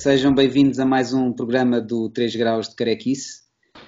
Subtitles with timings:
[0.00, 3.42] sejam bem-vindos a mais um programa do 3 Graus de Carequice.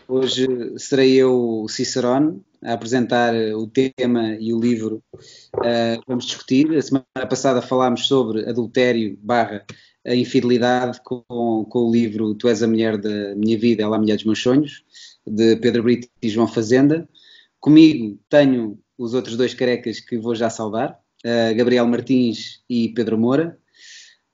[0.07, 6.77] Hoje serei eu, Cicerone, a apresentar o tema e o livro uh, que vamos discutir.
[6.77, 9.65] A semana passada falámos sobre adultério barra
[10.07, 13.99] a infidelidade com, com, o livro Tu és a mulher da minha vida, ela é
[13.99, 14.85] a mulher dos meus sonhos,
[15.27, 17.09] de Pedro Brito e João Fazenda.
[17.59, 23.17] Comigo tenho os outros dois carecas que vou já saudar, uh, Gabriel Martins e Pedro
[23.17, 23.59] Moura.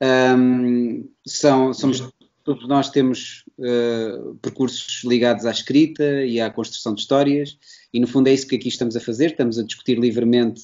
[0.01, 2.09] Um, são, somos,
[2.45, 7.59] todos nós temos uh, percursos ligados à escrita e à construção de histórias,
[7.93, 10.62] e no fundo é isso que aqui estamos a fazer, estamos a discutir livremente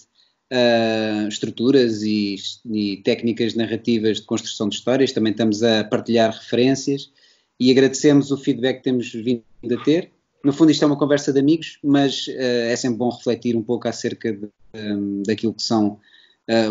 [0.52, 2.36] uh, estruturas e,
[2.70, 7.10] e, técnicas narrativas de construção de histórias, também estamos a partilhar referências
[7.58, 10.10] e agradecemos o feedback que temos vindo a ter.
[10.44, 12.32] No fundo, isto é uma conversa de amigos, mas uh,
[12.70, 15.98] é sempre bom refletir um pouco acerca de, um, daquilo que são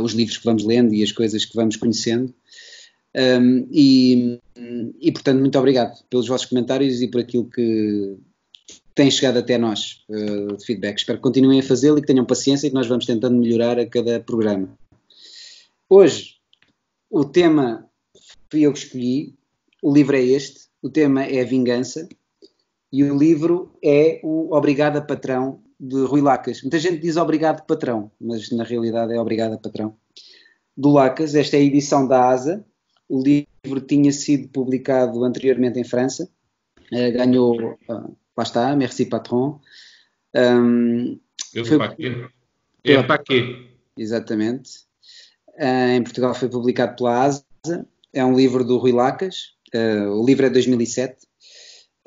[0.04, 2.32] os livros que vamos lendo e as coisas que vamos conhecendo.
[3.16, 4.40] Um, e,
[5.00, 8.18] e, portanto, muito obrigado pelos vossos comentários e por aquilo que
[8.96, 10.98] tem chegado até nós uh, de feedback.
[10.98, 13.80] Espero que continuem a fazê-lo e que tenham paciência e que nós vamos tentando melhorar
[13.80, 14.78] a cada programa.
[15.90, 16.36] Hoje,
[17.10, 17.88] o tema
[18.50, 19.36] fui eu que escolhi,
[19.82, 22.08] o livro é este, o tema é a vingança
[22.92, 26.62] e o livro é o Obrigada Patrão de Rui Lacas.
[26.62, 29.96] Muita gente diz Obrigado Patrão, mas na realidade é Obrigada Patrão.
[30.76, 32.66] Do Lacas, esta é a edição da ASA.
[33.14, 36.28] O livro tinha sido publicado anteriormente em França,
[36.92, 39.60] uh, ganhou uh, lá está, merci patron.
[40.36, 41.20] Um,
[41.54, 42.28] Eu foi, paquê.
[42.84, 43.70] É paquê.
[43.98, 44.72] Exatamente.
[45.50, 47.46] Uh, em Portugal foi publicado pela ASA.
[48.12, 49.54] É um livro do Rui Lacas.
[49.74, 51.28] Uh, o livro é de 2007.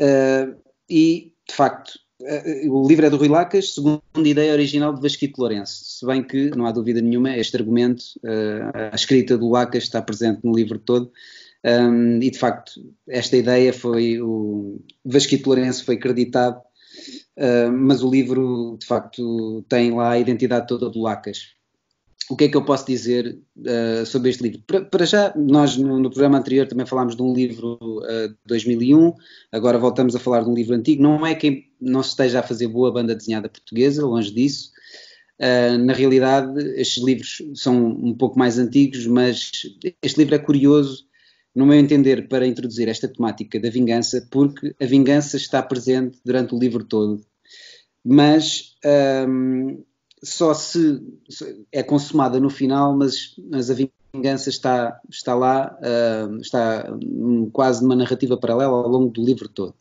[0.00, 1.98] Uh, e, de facto,
[2.68, 5.84] o livro é do Rui Lacas, segundo a ideia original de Vasquito Lourenço.
[5.84, 8.04] Se bem que, não há dúvida nenhuma, este argumento,
[8.92, 11.12] a escrita do Lacas está presente no livro todo
[12.20, 12.72] e de facto,
[13.08, 14.20] esta ideia foi.
[14.20, 16.60] O Vasquito Lourenço foi acreditado,
[17.36, 21.56] uh, mas o livro de facto tem lá a identidade toda do Lacas.
[22.28, 24.60] O que é que eu posso dizer uh, sobre este livro?
[24.66, 28.38] Para, para já, nós no, no, programa anterior também falámos de um livro uh, de
[28.46, 29.12] 2001,
[29.52, 31.02] agora voltamos a falar de um livro antigo.
[31.02, 34.72] Não é que não se esteja a fazer boa banda desenhada portuguesa, longe disso.
[35.38, 39.50] Uh, na realidade, estes livros são um pouco mais antigos, mas
[40.02, 41.06] este livro é curioso
[41.56, 46.54] no meu entender, para introduzir esta temática da vingança, porque a vingança está presente durante
[46.54, 47.24] o livro todo,
[48.04, 48.76] mas
[49.26, 49.82] um,
[50.22, 51.00] só se
[51.70, 56.86] é consumada no final, mas, mas a vingança está, está lá, uh, está
[57.52, 59.74] quase numa narrativa paralela ao longo do livro todo.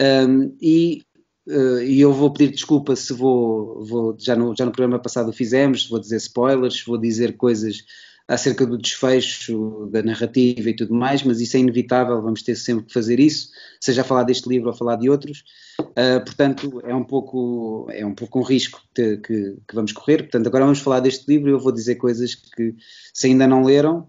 [0.00, 1.02] Um, e,
[1.48, 5.32] uh, e eu vou pedir desculpa se vou, vou já, no, já no programa passado
[5.32, 7.84] fizemos, vou dizer spoilers, vou dizer coisas
[8.26, 12.86] acerca do desfecho da narrativa e tudo mais, mas isso é inevitável, vamos ter sempre
[12.86, 15.44] que fazer isso, seja a falar deste livro ou a falar de outros.
[15.80, 20.22] Uh, portanto, é um pouco é um pouco um risco que, que, que, vamos correr.
[20.22, 22.74] Portanto, agora vamos falar deste livro e eu vou dizer coisas que,
[23.12, 24.08] se ainda não leram,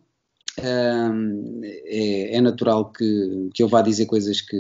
[0.59, 4.57] uh, é, é, natural que, que eu vá dizer coisas que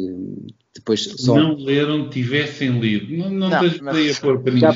[0.73, 1.37] depois só.
[1.37, 3.15] Não leram, tivessem lido.
[3.15, 4.17] Não, não, não tens mas...
[4.17, 4.75] a pôr para já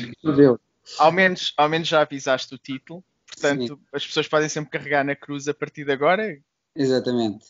[0.98, 3.04] Ao menos, ao menos já avisaste o título
[3.40, 3.80] Portanto, Sim.
[3.92, 6.38] as pessoas podem sempre carregar na cruz a partir de agora.
[6.76, 7.46] Exatamente.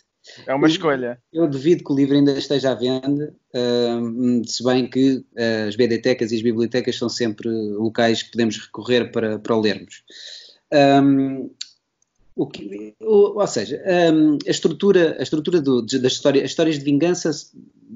[0.46, 1.18] É uma eu, escolha.
[1.32, 5.76] Eu devido que o livro ainda esteja à venda, uh, se bem que uh, as
[5.76, 10.02] BDTecas e as bibliotecas são sempre locais que podemos recorrer para, para o lermos.
[10.72, 11.50] Um,
[12.36, 13.82] o que, ou, ou seja,
[14.14, 17.30] um, a estrutura, a estrutura do, da história, as histórias de vingança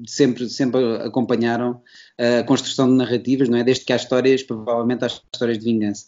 [0.05, 1.81] sempre, sempre acompanharam
[2.17, 3.63] a construção de narrativas, não é?
[3.63, 6.07] Desde que há histórias, provavelmente há histórias de vingança.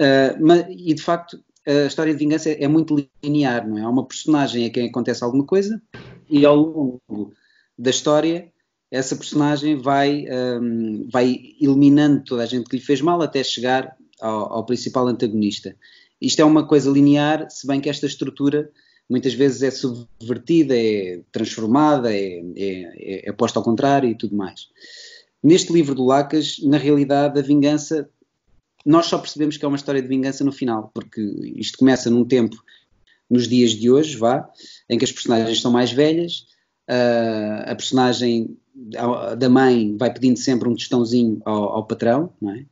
[0.00, 3.82] Uh, mas, e de facto, a história de vingança é, é, muito linear, não é?
[3.82, 5.80] Há uma personagem a quem acontece alguma coisa
[6.28, 7.32] e ao longo
[7.78, 8.50] da história
[8.90, 10.24] essa personagem vai,
[10.60, 15.06] um, vai eliminando toda a gente que lhe fez mal até chegar ao, ao, principal
[15.06, 15.76] antagonista.
[16.20, 18.70] Isto é uma coisa linear, se bem que esta estrutura
[19.08, 24.68] muitas vezes é subvertida, é transformada, é, é, é posta ao contrário e tudo mais.
[25.42, 28.08] Neste livro do Lacas, na realidade, a vingança
[28.84, 31.20] nós só percebemos que é uma história de vingança no final, porque
[31.56, 32.56] isto começa num tempo,
[33.28, 34.48] nos dias de hoje, vá,
[34.88, 36.46] em que as personagens são mais velhas,
[36.88, 38.56] uh, a personagem
[39.36, 42.64] da mãe vai pedindo sempre um tostãozinho ao, ao patrão, não é?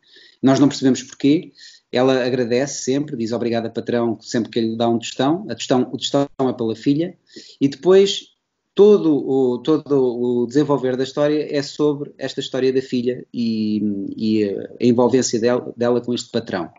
[0.42, 1.52] Nós não percebemos porquê,
[1.92, 5.96] ela agradece sempre, diz obrigada patrão sempre que ele dá um tostão, a tostão o
[5.96, 7.16] tostão é pela filha,
[7.60, 8.37] e depois
[8.78, 13.82] todo o, todo o desenvolver da história é sobre esta história da filha e,
[14.16, 16.70] e a envolvência dela, dela, com este patrão.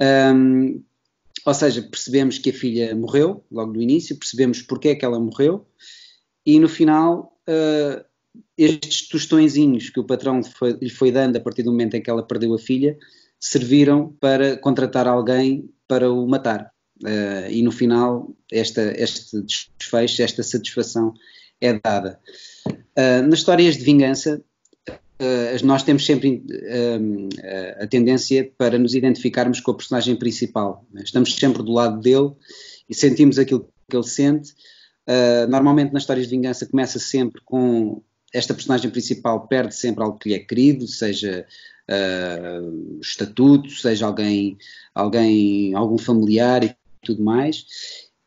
[0.00, 0.82] Um,
[1.44, 5.20] ou seja, percebemos que a filha morreu, logo no início, percebemos porque é que ela
[5.20, 5.66] morreu,
[6.46, 8.02] e no final, uh,
[8.56, 12.08] estes tostõezinhos que o patrão foi, lhe foi dando a partir do momento em que
[12.08, 12.96] ela perdeu a filha,
[13.38, 16.73] serviram para contratar alguém para o matar.
[17.02, 21.12] Uh, e no final, esta, este desfecho, esta satisfação
[21.60, 22.20] é dada.
[22.66, 24.42] Uh, nas histórias de vingança,
[24.88, 26.42] uh, nós temos sempre
[27.80, 30.86] a tendência para nos identificarmos com o personagem principal.
[31.02, 32.32] Estamos sempre do lado dele
[32.88, 34.54] e sentimos aquilo que ele sente.
[35.48, 38.02] normalmente nas histórias de vingança começa sempre com
[38.32, 41.46] esta personagem principal perde sempre algo que lhe é querido, seja
[41.88, 44.58] uh, estatuto, seja alguém,
[44.92, 46.64] alguém, algum familiar
[47.04, 47.64] tudo mais.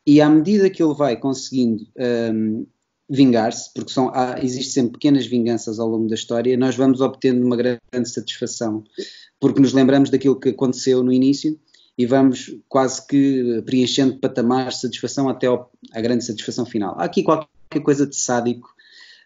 [0.06, 1.84] E à medida que ele vai conseguindo
[2.32, 2.66] um,
[3.10, 7.44] vingar-se, porque são, há, existem sempre pequenas vinganças ao longo da história, nós vamos obtendo
[7.44, 8.84] uma grande satisfação,
[9.40, 11.58] porque nos lembramos daquilo que aconteceu no início
[11.96, 16.94] e vamos quase que preenchendo patamares de satisfação até ao, à grande satisfação final.
[16.98, 18.68] Há aqui qualquer coisa de sádico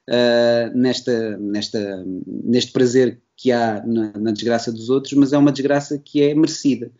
[0.08, 5.52] uh, nesta, nesta, neste prazer que há na, na, desgraça dos outros, mas é uma
[5.52, 6.90] desgraça que é merecida,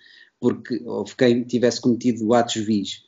[0.43, 3.05] porque houve quem tivesse cometido atos vis.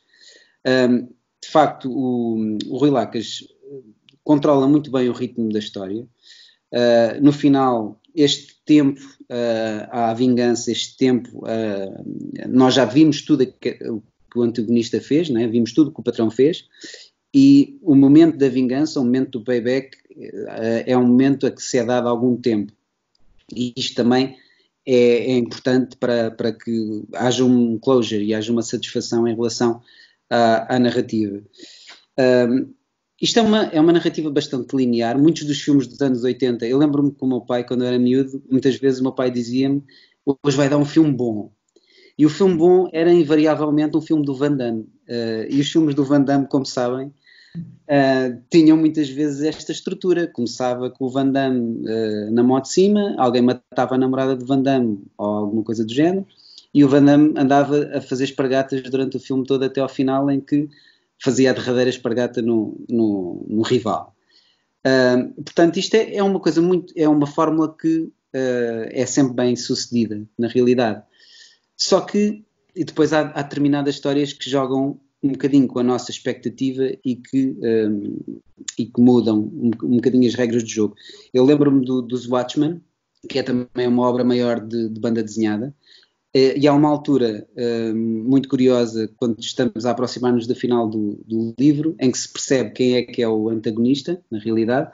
[0.65, 0.99] Um,
[1.43, 3.43] de facto, o, o Rui Lacas
[4.23, 6.07] controla muito bem o ritmo da história.
[6.71, 13.43] Uh, no final, este tempo uh, à vingança, este tempo, uh, nós já vimos tudo
[13.43, 13.77] o que,
[14.33, 15.45] o antagonista fez, né?
[15.45, 16.65] vimos tudo o que o patrão fez,
[17.33, 19.97] e o momento da vingança, o momento do payback,
[20.85, 22.71] é um momento a que se é dado algum tempo.
[23.53, 24.37] E isto também
[24.85, 29.81] é, é, importante para, para que haja um closure e haja uma satisfação em relação
[30.29, 31.41] à, à narrativa.
[32.19, 32.73] Um,
[33.21, 35.17] isto é uma, é uma narrativa bastante linear.
[35.17, 37.97] Muitos dos filmes dos anos 80, eu lembro-me com o meu pai, quando eu era
[37.97, 39.83] miúdo, muitas vezes o meu pai dizia-me:
[40.43, 41.51] hoje vai dar um filme bom.
[42.17, 44.83] E o filme bom era invariavelmente um filme do Van Damme.
[45.07, 47.13] Uh, e os filmes do Van Damme, como sabem,
[47.55, 50.27] uh, tinham muitas vezes esta estrutura.
[50.27, 54.45] Começava com o Van Damme uh, na moto de cima, alguém matava a namorada de
[54.45, 56.25] Van Damme ou alguma coisa do género,
[56.73, 60.29] e o Van Damme andava a fazer espargatas durante o filme todo até ao final,
[60.29, 60.69] em que
[61.21, 64.15] fazia a derradeira espargata no, no, no rival.
[64.85, 68.11] Uh, portanto, isto é, é, uma coisa muito, é uma fórmula que
[68.91, 71.01] é sempre bem sucedida, na realidade.
[71.77, 72.43] Só que,
[72.75, 77.15] e depois há, há determinadas histórias que jogam um bocadinho com a nossa expectativa e
[77.15, 78.39] que, um,
[78.77, 80.95] e que mudam um, um bocadinho as regras do jogo.
[81.33, 82.81] Eu lembro-me do, dos Watchmen,
[83.27, 85.73] que é também uma obra maior de, de banda desenhada,
[86.35, 91.17] eh, e há uma altura hum, muito curiosa, quando estamos a aproximar-nos do final do,
[91.25, 94.91] do, livro, em que se percebe quem é que é o antagonista, na realidade.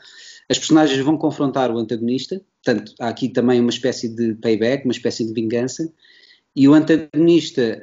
[0.48, 4.92] As personagens vão confrontar o antagonista, portanto, há aqui também uma espécie de payback, uma
[4.92, 5.92] espécie de vingança,
[6.56, 7.82] e o antagonista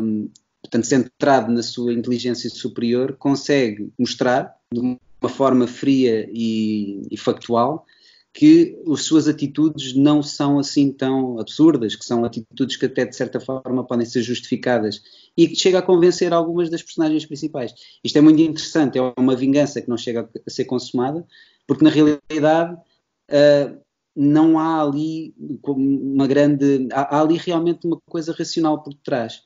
[0.00, 0.28] hum,
[0.72, 7.84] portanto, centrado na sua inteligência superior, consegue mostrar de uma forma fria e, e factual
[8.32, 13.14] que as suas atitudes não são assim tão absurdas, que são atitudes que até de
[13.14, 15.02] certa forma podem ser justificadas
[15.36, 17.74] e que chega a convencer algumas das personagens principais.
[18.02, 21.26] Isto é muito interessante, é uma vingança que não chega a ser consumada,
[21.66, 23.78] porque na realidade uh,
[24.16, 25.34] não há ali
[25.66, 26.88] uma grande.
[26.90, 29.42] Há, há, ali realmente uma coisa racional por detrás.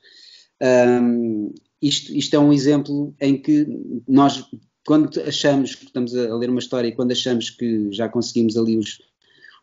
[0.61, 3.67] Um, isto, isto é um exemplo em que
[4.07, 4.43] nós,
[4.85, 8.77] quando achamos que estamos a ler uma história e quando achamos que já conseguimos ali
[8.77, 8.99] os,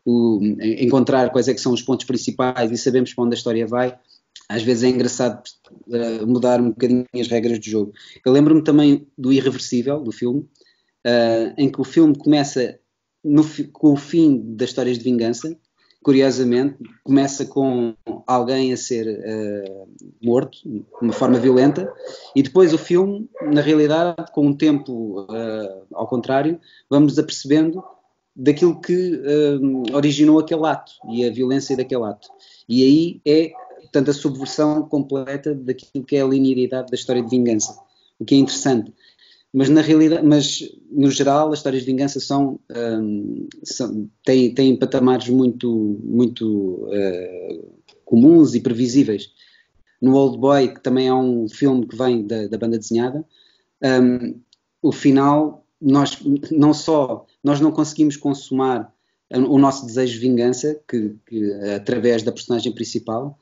[0.04, 3.66] o, encontrar quais é que são os pontos principais e sabemos para onde a história
[3.66, 3.98] vai,
[4.48, 5.42] às vezes é engraçado
[5.88, 7.92] uh, mudar um bocadinho as regras do jogo.
[8.24, 12.78] Eu lembro-me também do Irreversível, do filme, uh, em que o filme começa
[13.24, 15.56] no, com o fim das histórias de vingança
[16.04, 17.94] curiosamente, começa com
[18.26, 19.88] alguém a ser uh,
[20.22, 21.90] morto de uma forma violenta
[22.36, 27.82] e depois o filme, na realidade, com um tempo uh, ao contrário, vamos apercebendo
[28.36, 32.28] daquilo que uh, originou aquele ato e a violência daquele ato.
[32.68, 37.30] E aí é, portanto, a subversão completa daquilo que é a linearidade da história de
[37.30, 37.80] vingança,
[38.18, 38.92] o que é interessante
[39.54, 44.76] mas na realidade, mas no geral as histórias de vingança são, um, são têm, têm
[44.76, 47.72] patamares muito, muito uh,
[48.04, 49.30] comuns e previsíveis.
[50.02, 53.24] No Old Boy, que também é um filme que vem da, da banda desenhada,
[53.80, 54.40] um,
[54.82, 56.18] o final nós
[56.50, 58.92] não só nós não conseguimos consumar
[59.30, 63.38] o nosso desejo de vingança que, que através da personagem principal,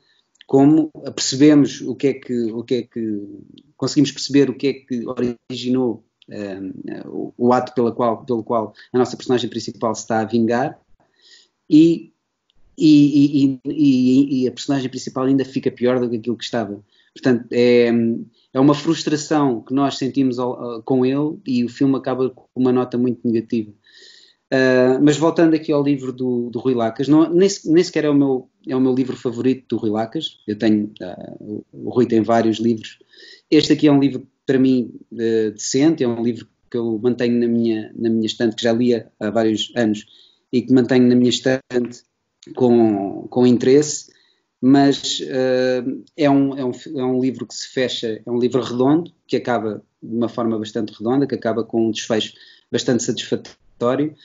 [0.53, 3.27] como percebemos o que é que, o que, é que
[3.75, 5.03] conseguimos perceber o que é que
[5.49, 10.25] originou um, o, ato pela qual, pelo qual a nossa personagem principal se está a
[10.25, 10.79] vingar
[11.67, 12.13] e,
[12.77, 16.83] e, e, e, a personagem principal ainda fica pior do que aquilo que estava.
[17.15, 17.87] Portanto, é,
[18.53, 22.71] é uma frustração que nós sentimos ao, com ele e o filme acaba com uma
[22.71, 23.73] nota muito negativa.
[24.53, 28.09] Uh, mas voltando aqui ao livro do, do Rui Lacas, não, nem, nem, sequer é
[28.09, 30.37] o, meu, é o meu livro favorito do Rui Lacas.
[30.47, 32.99] Eu tenho, uh, o Rui tem vários livros.
[33.49, 37.39] Este aqui é um livro, para mim, uh, decente, é um livro que eu mantenho
[37.39, 40.05] na minha, na minha estante, que já lia há vários anos
[40.51, 42.03] e que mantenho na minha estante
[42.55, 44.11] com, com interesse,
[44.61, 45.19] mas
[46.15, 49.35] é, um, é, um, é um livro que se fecha, é um livro redondo, que
[49.35, 52.33] acaba de uma forma bastante redonda, que acaba com um desfecho
[52.71, 54.15] bastante satisfatório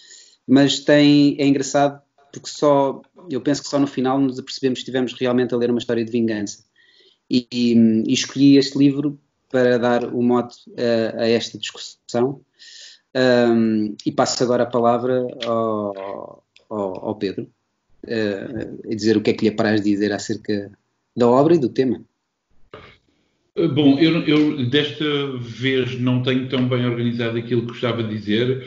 [0.49, 2.01] mas tem, é engraçado
[2.33, 5.71] porque só, eu penso que só no final nos apercebemos que estivemos realmente a ler
[5.71, 6.65] uma história de vingança.
[7.31, 9.19] E, e, escolhi este livro
[9.51, 12.41] para dar o mote a, a esta discussão.
[13.15, 17.49] Um, e passo agora a palavra ao, ao, ao Pedro,
[18.05, 20.71] uh, a dizer o que é que lhe apraz dizer acerca
[21.17, 22.03] da obra e do tema.
[23.75, 25.05] Bom, eu, eu, desta
[25.39, 28.65] vez não tenho tão bem organizado aquilo que gostava de dizer.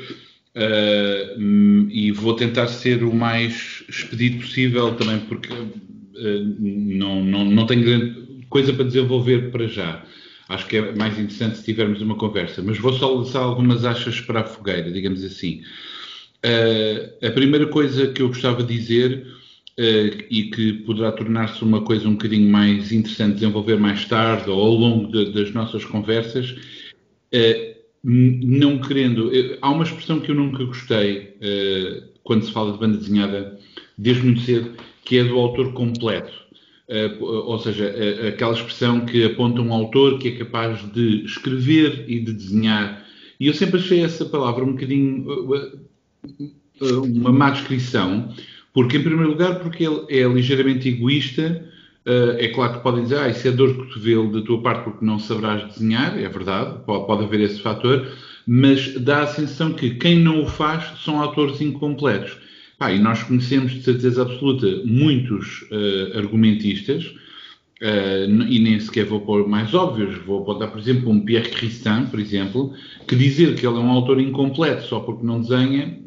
[0.54, 7.66] Uh, e vou tentar ser o mais expedito possível também, porque uh, não, não, não
[7.66, 10.04] tenho grande coisa para desenvolver para já.
[10.50, 14.20] Acho que é mais interessante se tivermos uma conversa, mas vou só lançar algumas achas
[14.20, 15.62] para a fogueira, digamos assim.
[16.46, 19.26] Uh, a primeira coisa que eu gostava de dizer,
[20.30, 24.74] e que poderá tornar-se uma coisa um bocadinho mais interessante desenvolver mais tarde ou ao
[24.74, 26.56] longo de, das nossas conversas,
[28.04, 29.32] não querendo.
[29.62, 33.60] Há uma expressão que eu nunca gostei uh, quando se fala de banda desenhada,
[33.98, 34.72] desde muito cedo,
[35.06, 36.32] que é do autor completo.
[36.90, 42.06] Uh, ou seja, uh, aquela expressão que aponta um autor que é capaz de escrever
[42.08, 43.06] e de desenhar.
[43.40, 45.26] E eu sempre achei essa palavra um bocadinho
[46.80, 48.34] uma má descrição,
[48.74, 51.71] porque, em primeiro lugar, porque ele é ligeiramente egoísta
[52.06, 55.06] é claro que podem dizer, ah, isso é dor de cotovelo da tua parte porque
[55.06, 58.08] não saberás desenhar, é verdade, pode, pode haver esse fator,
[58.48, 62.38] mas dá a sensação que quem não o faz são autores incompletos.
[62.78, 69.22] Pá, e nós conhecemos de certeza absoluta muitos uh, argumentistas, uh, e nem sequer vou
[69.22, 72.74] pôr mais óbvios, vou apontar, por exemplo, um Pierre Christin, por exemplo,
[73.08, 76.00] que dizer que ele é um autor incompleto só porque não desenha,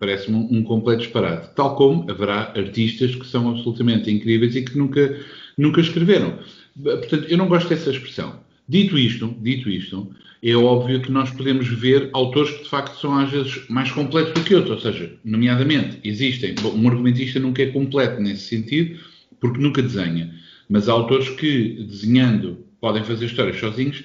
[0.00, 1.54] parece-me um, um completo disparate.
[1.54, 5.16] Tal como haverá artistas que são absolutamente incríveis e que nunca
[5.56, 6.38] nunca escreveram.
[6.82, 8.40] Portanto, eu não gosto dessa expressão.
[8.68, 10.10] Dito isto, dito isto,
[10.42, 14.32] é óbvio que nós podemos ver autores que de facto são às vezes mais completos
[14.34, 18.98] do que outros, ou seja, nomeadamente, existem, bom, um argumentista nunca é completo nesse sentido,
[19.40, 20.34] porque nunca desenha,
[20.68, 24.02] mas há autores que, desenhando, podem fazer histórias sozinhos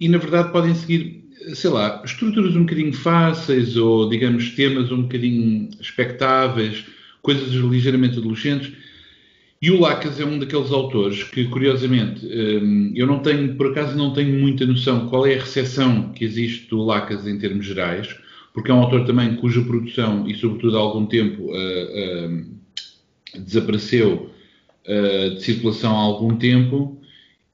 [0.00, 1.24] e, na verdade, podem seguir,
[1.54, 6.84] sei lá, estruturas um bocadinho fáceis ou, digamos, temas um bocadinho expectáveis,
[7.22, 8.72] coisas ligeiramente adolescentes,
[9.60, 13.96] e o Lacas é um daqueles autores que, curiosamente, hum, eu não tenho, por acaso,
[13.96, 18.14] não tenho muita noção qual é a recepção que existe do Lacas em termos gerais,
[18.52, 24.30] porque é um autor também cuja produção, e sobretudo há algum tempo, uh, uh, desapareceu
[24.86, 27.00] uh, de circulação há algum tempo,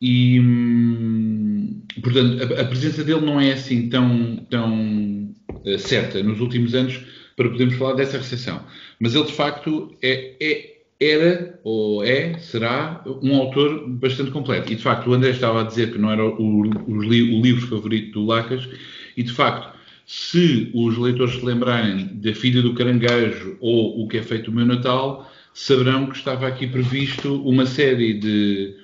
[0.01, 5.33] e, hum, portanto, a, presença dele não é assim tão, tão
[5.79, 7.01] certa nos últimos anos
[7.37, 8.65] para podermos falar dessa recepção.
[8.99, 10.72] Mas ele, de facto, é, é
[11.05, 14.73] era, ou é, será, um autor bastante completo.
[14.73, 17.67] E de facto, o André estava a dizer que não era o, o, o livro
[17.67, 18.69] favorito do Lacas,
[19.17, 19.73] e de facto,
[20.07, 24.55] se os leitores se lembrarem da Filha do Caranguejo ou O que é feito o
[24.55, 28.77] meu Natal, saberão que estava aqui previsto uma série de.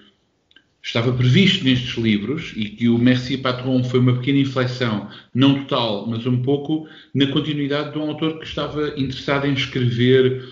[0.81, 6.07] Estava previsto nestes livros e que o Merci Patron foi uma pequena inflexão, não total,
[6.07, 10.43] mas um pouco, na continuidade de um autor que estava interessado em escrever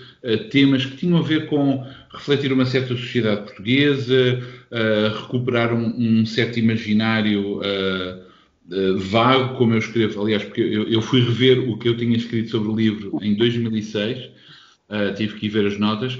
[0.49, 1.85] temas que tinham a ver com
[2.17, 9.79] refletir uma certa sociedade portuguesa, uh, recuperar um, um, certo imaginário uh, vago, como eu
[9.79, 10.21] escrevo.
[10.21, 13.33] Aliás, porque eu, eu, fui rever o que eu tinha escrito sobre o livro em
[13.35, 14.29] 2006,
[15.15, 16.19] tive que ir ver as notas,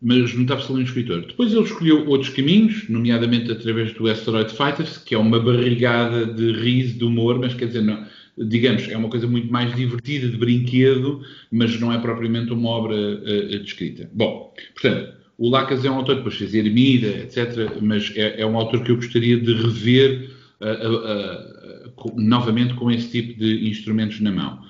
[0.00, 1.22] mas notava-se ali um escritor.
[1.22, 6.52] Depois ele escolheu outros caminhos, nomeadamente através do Asteroid Fighters, que é uma barrigada de
[6.52, 8.04] riso, de humor, mas quer dizer, não
[8.36, 12.94] digamos, é uma coisa muito mais divertida, de brinquedo, mas não é propriamente uma obra
[12.96, 14.10] uh, descrita.
[14.12, 18.46] Bom, portanto, o Lacas é um autor que depois fez Ermida, etc., mas é, é,
[18.46, 24.20] um autor que eu gostaria de rever uh, uh, novamente com esse tipo de instrumentos
[24.20, 24.62] na mão.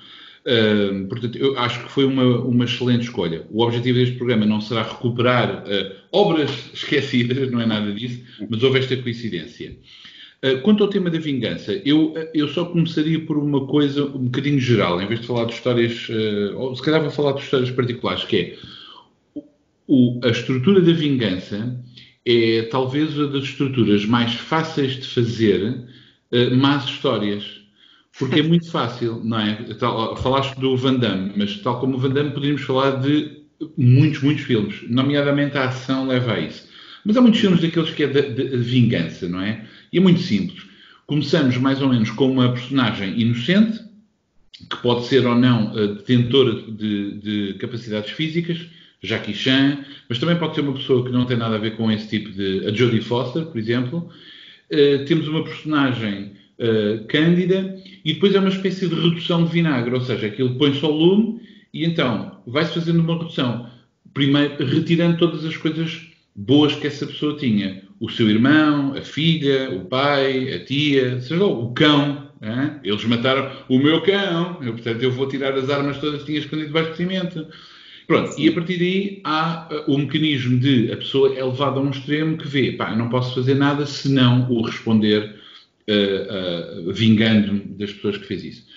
[0.45, 3.45] Uh, portanto, eu acho que foi uma, uma excelente escolha.
[3.49, 8.61] O objetivo deste programa não será recuperar uh, obras esquecidas, não é nada disso, mas
[8.61, 9.75] houve esta coincidência.
[10.45, 14.25] Eh, quanto ao tema da vingança, eu, eh, eu só começaria por uma coisa um
[14.25, 17.41] bocadinho geral, em vez de falar de histórias, uh, ou se calhar vou falar de
[17.41, 19.43] histórias particulares, que é
[19.87, 21.83] o, a estrutura da vingança
[22.23, 25.87] é talvez uma das estruturas mais fáceis de fazer
[26.57, 27.61] más histórias.
[28.19, 29.55] Porque é muito fácil, não é?
[29.79, 33.41] Tal, falaste do Van Damme, mas tal como o Van Damme, poderíamos falar de
[33.75, 34.75] muitos, muitos filmes.
[34.89, 36.67] Nomeadamente a ação leva a isso.
[37.03, 39.65] Mas há muitos filmes daqueles que é de, de vingança, não é?
[39.95, 40.61] E é muito simples.
[41.07, 43.79] Começamos mais ou menos com uma personagem inocente,
[44.69, 48.59] que pode ser ou não detentora de, de capacidades físicas,
[49.01, 51.89] Jackie Chan, mas também pode ser uma pessoa que não tem nada a ver com
[51.89, 52.67] esse tipo de.
[52.67, 54.09] a Jodie Foster, por exemplo.
[54.69, 59.95] Uh, temos uma personagem uh, cândida e depois é uma espécie de redução de vinagre,
[59.95, 61.39] ou seja, aquilo põe-se ao lume
[61.73, 63.69] e então vai-se fazendo uma redução.
[64.13, 66.01] Primeiro, retirando todas as coisas
[66.35, 67.84] boas que essa pessoa tinha.
[68.05, 72.29] O seu irmão, a filha, o pai, a tia, seja lá, o cão.
[72.39, 72.79] Hein?
[72.83, 76.37] Eles mataram o meu cão, eu, portanto eu vou tirar as armas todas que tinha
[76.37, 77.47] escondido debaixo do cimento.
[78.05, 81.81] Pronto, e a partir daí há uh, o mecanismo de a pessoa é levada a
[81.81, 85.35] um extremo que vê, pá, eu não posso fazer nada se não o responder
[85.89, 88.67] uh, uh, vingando-me das pessoas que fez isso.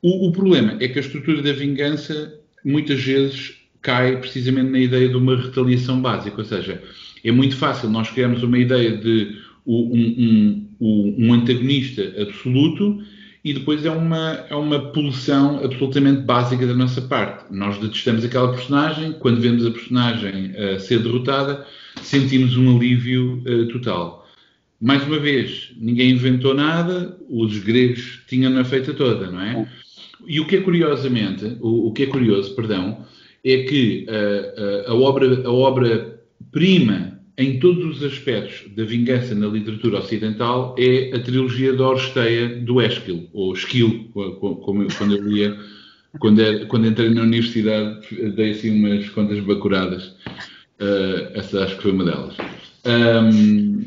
[0.00, 5.10] O, o, problema é que a estrutura da vingança muitas vezes cai precisamente na ideia
[5.10, 6.82] de uma retaliação básica, ou seja,
[7.24, 9.36] é muito fácil nós criarmos uma ideia de
[9.66, 13.02] um, um, um antagonista absoluto
[13.44, 17.44] e depois é uma, é uma pulsão absolutamente básica da nossa parte.
[17.52, 21.66] Nós detestamos aquela personagem, quando vemos a personagem uh, ser derrotada,
[22.00, 24.28] sentimos um alívio uh, total.
[24.80, 29.68] Mais uma vez, ninguém inventou nada, os gregos tinham-na feita toda, não é?
[30.26, 33.04] E o que é curiosamente, o, o que é curioso, perdão,
[33.44, 36.20] é que uh, a obra, a obra
[36.52, 42.48] prima em todos os aspectos da vingança na literatura ocidental é a trilogia da Oresteia
[42.48, 45.56] do Esquil, ou Esquil, como, quando eu lia,
[46.18, 48.00] quando, era, quando, entrei na universidade,
[48.36, 50.14] dei assim umas quantas bacuradas.
[50.80, 52.36] Uh, essa acho que foi uma delas.
[52.84, 53.84] Um,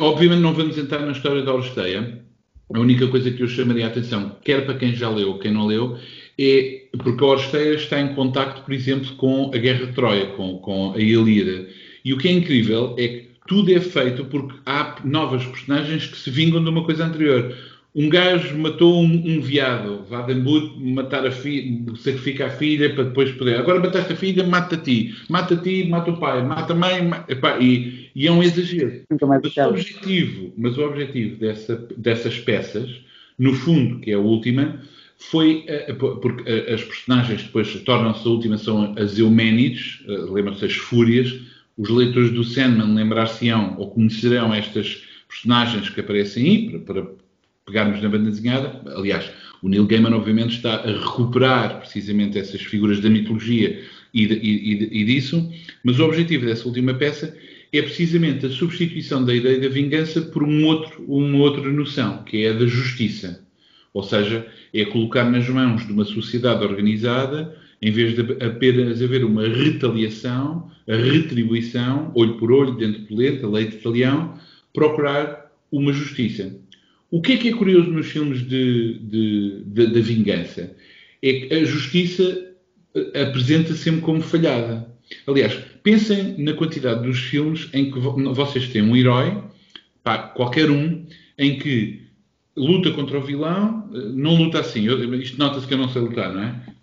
[0.00, 2.24] obviamente não vamos entrar na história da Oresteia.
[2.72, 5.66] A única coisa que eu chamaria a atenção, quer para quem já leu, quem não
[5.66, 5.98] leu,
[6.38, 10.58] é porque a Oresteia está em contacto, por exemplo, com a Guerra de Troia, com,
[10.58, 11.68] com a Ilíada.
[12.04, 16.16] E o que é incrível é que tudo é feito porque há novas personagens que
[16.16, 17.54] se vingam de uma coisa anterior.
[17.94, 23.30] Um gajo matou um, um veado, Vadembut matar a filha, sacrifica a filha para depois
[23.32, 23.56] poder.
[23.56, 25.14] Agora mataste a filha, mata a ti.
[25.28, 26.44] Mata ti, mata o pai.
[26.44, 29.02] Mata a mãe, epá, e, e, é um exagero.
[29.08, 32.90] Mas o objetivo, mas o objetivo dessa, dessas peças,
[33.38, 34.80] no fundo, que é a última,
[35.16, 40.64] foi uh, porque uh, as personagens depois tornam-se a última são as Eumênides, uh, lembram-se
[40.64, 41.32] as Fúrias.
[41.76, 47.06] Os leitores do Sandman lembrar-se-ão ou conhecerão estas personagens que aparecem aí, para, para
[47.66, 48.80] pegarmos na banda desenhada.
[48.94, 49.30] Aliás,
[49.62, 53.82] o Neil Gaiman, obviamente, está a recuperar precisamente essas figuras da mitologia
[54.12, 57.36] e, de, e, e disso, mas o objetivo dessa última peça
[57.72, 62.44] é precisamente a substituição da ideia da vingança por um outro, uma outra noção, que
[62.44, 63.44] é a da justiça.
[63.92, 69.22] Ou seja, é colocar nas mãos de uma sociedade organizada, em vez de apenas haver
[69.26, 74.38] uma retaliação, a retribuição, olho por olho, dente por dente, a lei de talião,
[74.72, 76.58] procurar uma justiça.
[77.10, 80.74] O que é que é curioso nos filmes de, de, de, de vingança?
[81.22, 82.54] É que a justiça
[82.94, 84.88] eh, apresenta sempre como falhada.
[85.26, 89.42] Aliás, pensem na quantidade dos filmes em que vocês têm um herói,
[90.02, 91.04] pá, qualquer um,
[91.38, 92.00] em que
[92.56, 94.86] luta contra o vilão, eh, não luta assim.
[94.86, 96.73] Eu, isto nota-se que eu não sei lutar, não é?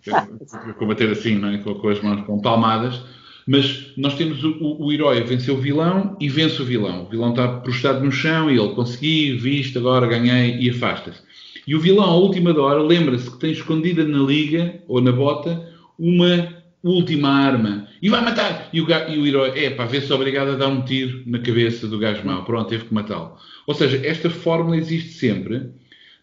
[0.77, 1.57] Combater assim, não é?
[1.59, 3.01] Com, com, as mãos com palmadas.
[3.47, 7.03] Mas nós temos o, o, o herói a vencer o vilão e vence o vilão.
[7.03, 11.21] O vilão está prostrado no chão e ele conseguiu, visto, agora ganhei e afasta-se.
[11.67, 15.69] E o vilão, à última hora, lembra-se que tem escondida na liga ou na bota
[15.97, 18.69] uma última arma e vai matar.
[18.73, 21.87] E o, e o herói, é pá, vê-se obrigado a dar um tiro na cabeça
[21.87, 22.43] do gajo mau.
[22.43, 23.37] Pronto, teve que matá-lo.
[23.67, 25.69] Ou seja, esta fórmula existe sempre.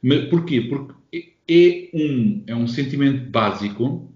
[0.03, 0.61] Mas porquê?
[0.63, 0.95] Porque
[1.49, 4.13] é um, é um sentimento básico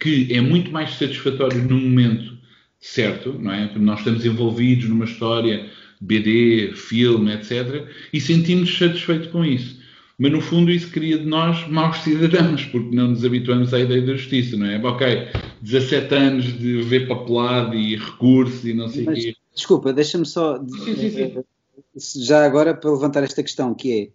[0.00, 2.36] que é muito mais satisfatório no momento
[2.80, 3.66] certo, não é?
[3.66, 7.86] Porque nós estamos envolvidos numa história, BD, filme, etc.
[8.12, 9.82] E sentimos satisfeitos com isso.
[10.18, 14.02] Mas no fundo isso cria de nós maus cidadãos, porque não nos habituamos à ideia
[14.02, 14.78] da justiça, não é?
[14.78, 15.28] Ok,
[15.60, 19.34] 17 anos de ver papelado e recurso e não sei o quê.
[19.54, 20.62] Desculpa, deixa-me só.
[20.62, 22.24] Sim, sim, sim.
[22.24, 24.08] Já agora para levantar esta questão, que é.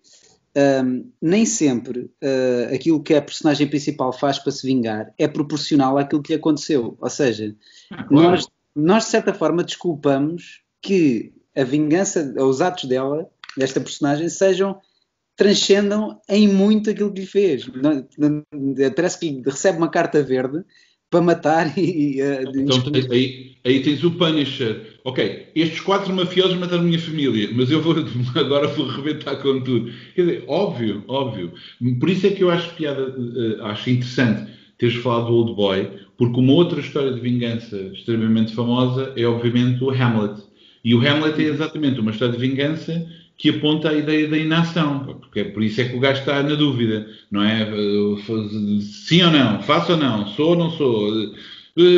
[0.55, 5.97] Um, nem sempre uh, aquilo que a personagem principal faz para se vingar é proporcional
[5.97, 6.97] àquilo que lhe aconteceu.
[6.99, 7.55] Ou seja,
[7.91, 8.31] ah, claro.
[8.31, 14.79] nós, nós de certa forma desculpamos que a vingança, os atos dela, desta personagem, sejam
[15.39, 17.65] transcendam em muito aquilo que lhe fez.
[18.93, 20.65] Parece que recebe uma carta verde
[21.10, 22.22] para matar e.
[22.22, 25.00] Uh, então, aí, aí tens o Punisher.
[25.04, 27.95] Ok, estes quatro mafiosos mataram a minha família, mas eu vou,
[28.36, 29.91] agora vou rebentar com tudo.
[30.15, 31.54] Quer dizer, óbvio, óbvio.
[32.00, 35.89] Por isso é que eu acho piada, uh, acho interessante teres falado do Old Boy,
[36.17, 40.41] porque uma outra história de vingança extremamente famosa é, obviamente, o Hamlet.
[40.84, 43.06] E o Hamlet é exatamente uma história de vingança
[43.39, 46.43] que aponta a ideia da inação, porque é por isso é que o gajo está
[46.43, 47.65] na dúvida, não é?
[48.82, 49.63] Sim ou não?
[49.63, 50.28] Faço ou não?
[50.28, 51.34] Sou ou não sou?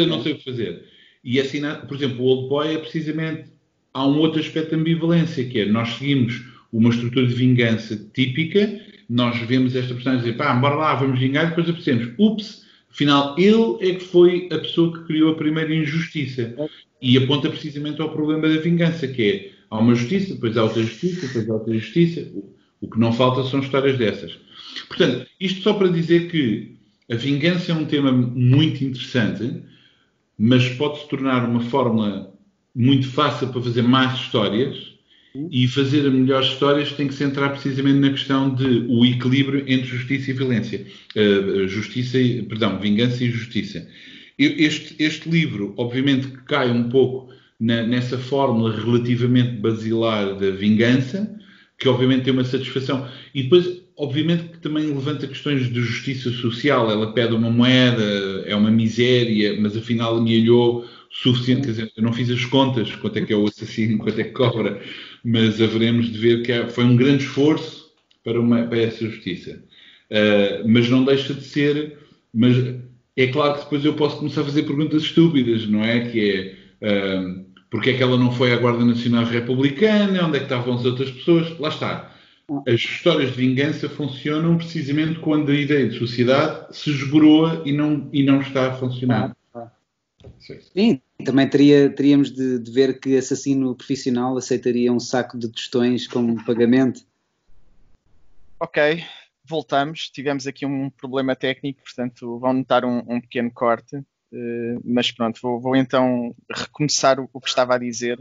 [0.08, 0.86] Não sei o que fazer.
[1.24, 3.46] E assim, por exemplo, o Old Boy é precisamente.
[3.92, 8.80] Há um outro aspecto de ambivalência, que é nós seguimos uma estrutura de vingança típica,
[9.10, 13.36] nós vemos esta personagem dizer, pá, bora lá, vamos vingar, e depois apercebemos, ups, afinal,
[13.38, 16.56] ele é que foi a pessoa que criou a primeira injustiça.
[17.02, 20.84] E aponta precisamente ao problema da vingança, que é há uma justiça, depois há outra
[20.84, 22.28] justiça, depois há outra justiça.
[22.82, 24.38] O que não falta são histórias dessas.
[24.88, 26.76] Portanto, isto só para dizer que
[27.10, 29.64] a vingança é um tema muito interessante,
[30.38, 32.34] mas pode se tornar uma fórmula
[32.76, 34.92] muito fácil para fazer mais histórias.
[35.50, 39.88] E fazer melhores histórias tem que se entrar precisamente na questão de o equilíbrio entre
[39.88, 40.86] justiça e violência.
[41.16, 43.88] Uh, justiça e, perdão, vingança e justiça.
[44.38, 47.31] Este, este livro, obviamente, cai um pouco
[47.62, 51.40] na, nessa fórmula relativamente basilar da vingança,
[51.78, 53.08] que obviamente tem uma satisfação.
[53.36, 56.90] E depois, obviamente, que também levanta questões de justiça social.
[56.90, 58.04] Ela pede uma moeda,
[58.48, 61.62] é uma miséria, mas afinal amealhou suficiente.
[61.62, 64.24] Quer dizer, eu não fiz as contas, quanto é que é o assassino, quanto é
[64.24, 64.82] que cobra,
[65.24, 67.92] mas haveremos de ver que foi um grande esforço
[68.24, 69.64] para, uma, para essa justiça.
[70.10, 71.98] Uh, mas não deixa de ser.
[72.34, 72.56] Mas
[73.16, 76.10] é claro que depois eu posso começar a fazer perguntas estúpidas, não é?
[76.10, 76.62] Que é.
[76.82, 80.28] Uh, porque é que ela não foi à Guarda Nacional Republicana?
[80.28, 81.58] Onde é que estavam as outras pessoas?
[81.58, 82.14] Lá está.
[82.68, 88.10] As histórias de vingança funcionam precisamente quando a ideia de sociedade se esboroa e não,
[88.12, 89.34] e não está a funcionar.
[90.74, 96.08] Sim, também teria, teríamos de, de, ver que assassino profissional aceitaria um saco de tostões
[96.08, 97.02] como pagamento.
[98.60, 99.02] Ok,
[99.46, 100.10] voltamos.
[100.10, 104.04] Tivemos aqui um problema técnico, portanto vão notar um, um pequeno corte.
[104.34, 108.20] Eh, mas pronto, vou, vou então recomeçar o, o, que estava a dizer.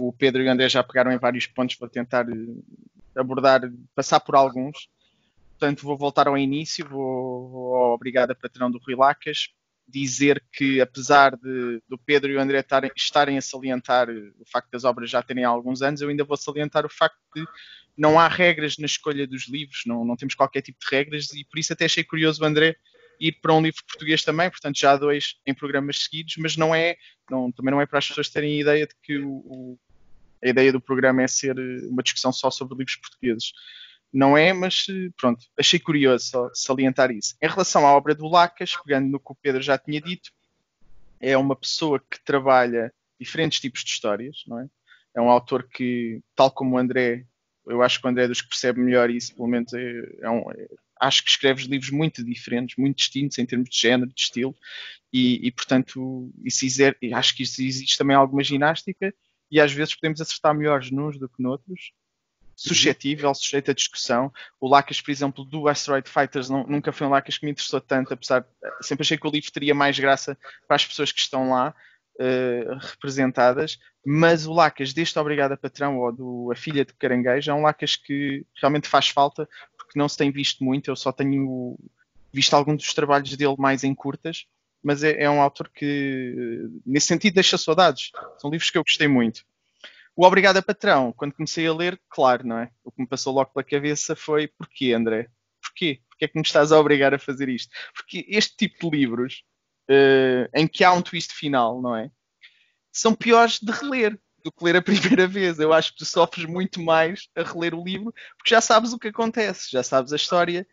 [0.00, 2.32] O Pedro e o André já pegaram em vários pontos, vou tentar eh,
[3.16, 3.60] abordar,
[3.94, 4.88] passar por alguns.
[5.50, 9.48] Portanto, vou voltar ao início, vou, vou ao obrigado a patrão do Rui Lacas,
[9.86, 14.70] dizer que apesar de, do Pedro e o André estarem, estarem a salientar o facto
[14.70, 17.46] das obras já terem alguns anos, eu ainda vou salientar o facto de
[17.96, 21.44] não há regras na escolha dos livros, não, não temos qualquer tipo de regras e
[21.44, 22.74] por isso até achei curioso o André
[23.22, 26.74] ir para um livro português também, portanto já há dois em programas seguidos, mas não
[26.74, 26.96] é,
[27.30, 29.78] não, também não é para as pessoas terem a ideia de que o, o,
[30.44, 33.52] a ideia do programa é ser eh, uma discussão só sobre livros portugueses.
[34.12, 37.36] Não é, mas eh, pronto, achei curioso salientar isso.
[37.40, 40.32] Em relação à obra do Lacas, pegando no que o Pedro já tinha dito,
[41.20, 44.66] é uma pessoa que trabalha diferentes tipos de histórias, não é?
[45.14, 47.24] É um autor que, tal como o André,
[47.66, 50.30] eu acho que o André é dos que percebe melhor isso, pelo menos é, é
[50.30, 50.68] um, é,
[51.02, 54.54] acho que escreves livros muito diferentes, muito distintos em termos de género, de estilo,
[55.12, 56.64] e, e portanto, isso
[57.12, 59.12] acho que isso existe também alguma ginástica,
[59.50, 61.92] e às vezes podemos acertar melhores nos do que noutros.
[62.54, 64.32] Suscetível, sujeito a discussão.
[64.60, 67.80] O Lacas, por exemplo, do Asteroid Fighters, não, nunca foi um Lacas que me interessou
[67.80, 68.46] tanto, apesar
[68.80, 70.38] sempre achei que o livro teria mais graça
[70.68, 71.74] para as pessoas que estão lá.
[72.20, 77.54] Uh, representadas, mas o Lacas deste Obrigada Patrão ou do A Filha de Caranguejo é
[77.54, 79.48] um Lacas que realmente faz falta
[79.92, 81.78] que não se tem visto muito, eu só tenho
[82.32, 84.46] visto alguns dos trabalhos dele mais em curtas,
[84.82, 88.10] mas é, é um autor que, nesse sentido, deixa saudades.
[88.38, 89.44] São livros que eu gostei muito.
[90.16, 92.70] O Obrigado a Patrão, quando comecei a ler, claro, não é?
[92.84, 95.28] O que me passou logo pela cabeça foi porquê, André?
[95.60, 96.00] Porquê?
[96.08, 97.74] Porquê é que me estás a obrigar a fazer isto?
[97.94, 99.42] Porque este tipo de livros,
[99.88, 102.10] uh, em que há um twist final, não é?
[102.90, 105.58] São piores de reler do que ler a primeira vez.
[105.58, 108.98] Eu acho que tu sofres muito mais a reler o livro porque já sabes o
[108.98, 110.66] que acontece, já sabes a história.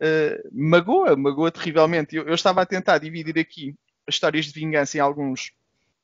[0.00, 2.16] Uh, magoa, magoa terrivelmente.
[2.16, 3.74] Eu, eu, estava a tentar dividir aqui
[4.06, 5.52] as histórias de vingança em alguns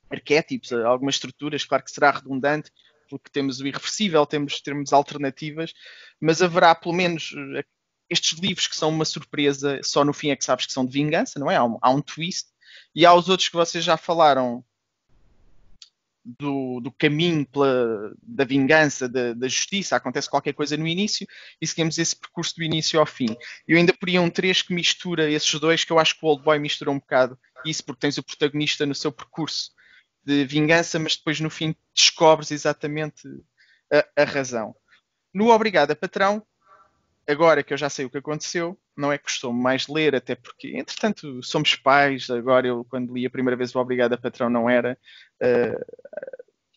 [0.09, 1.64] arquétipos, algumas estruturas.
[1.64, 2.70] Claro que será redundante,
[3.09, 5.72] porque temos o irreversível, temos termos alternativas,
[6.20, 7.64] mas haverá pelo menos uh,
[8.09, 10.92] estes livros que são uma surpresa, só no fim é que sabes que são de
[10.92, 11.56] vingança, não é?
[11.56, 12.48] Há um, há um twist.
[12.94, 14.64] E há os outros que vocês já falaram
[16.38, 21.26] do, do caminho pela, da vingança, da, da, justiça, acontece qualquer coisa no início
[21.60, 23.36] e seguimos esse percurso do início ao fim.
[23.66, 26.42] Eu ainda poria um 3 que mistura esses dois, que eu acho que o Old
[26.42, 29.70] Boy mistura um bocado isso, porque tens o protagonista no seu percurso
[30.24, 33.22] de vingança, mas depois no fim descobres exatamente
[33.92, 34.74] a, a razão.
[35.32, 36.44] No Obrigada Patrão,
[37.26, 40.35] agora que eu já sei o que aconteceu, não é que costumo mais ler, até
[40.35, 42.28] porque, entretanto, somos pais.
[42.30, 44.98] Agora, eu, quando li a primeira vez o Obrigado a Patrão, não era.
[45.42, 46.20] Uh,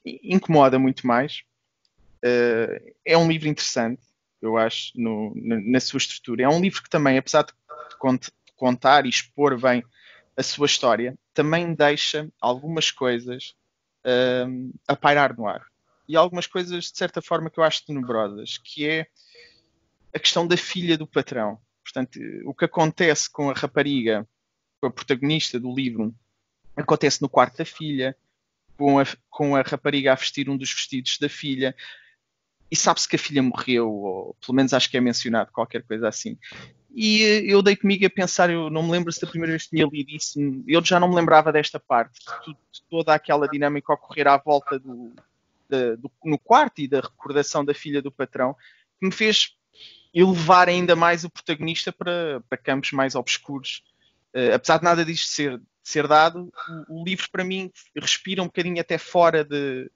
[0.05, 1.43] incomoda muito mais.
[2.23, 4.01] Uh, é um livro interessante,
[4.41, 6.43] eu acho, no, na, sua estrutura.
[6.43, 7.53] É um livro que também, apesar de
[8.55, 9.83] contar e expor bem
[10.35, 13.55] a sua história, também deixa algumas coisas
[14.05, 15.65] uh, a pairar no ar.
[16.07, 19.07] E algumas coisas, de certa forma, que eu acho tenebrosas, que é
[20.13, 21.59] a questão da filha do patrão.
[21.83, 24.27] Portanto, o que acontece com a rapariga,
[24.79, 26.13] com a protagonista do livro,
[26.75, 28.15] acontece no quarto da filha,
[28.77, 31.75] com a, com a rapariga a vestir um dos vestidos da filha,
[32.71, 36.07] e sabe-se que a filha morreu, ou pelo menos acho que é mencionado, qualquer coisa
[36.07, 36.37] assim.
[36.95, 39.75] E eu dei comigo a pensar, eu não me lembro se da primeira vez que
[39.75, 42.55] tinha lido isso, eu já não me lembrava desta parte, de,
[42.89, 45.13] toda aquela dinâmica ocorrer à volta do,
[45.69, 48.55] do, no quarto e da recordação da filha do patrão,
[48.99, 49.55] que me fez
[50.13, 53.83] elevar ainda mais o protagonista para, para campos mais obscuros.
[54.33, 56.51] Uh, apesar de nada disto ser, ser dado,
[56.87, 59.89] o, o, livro para mim respira um bocadinho até fora de,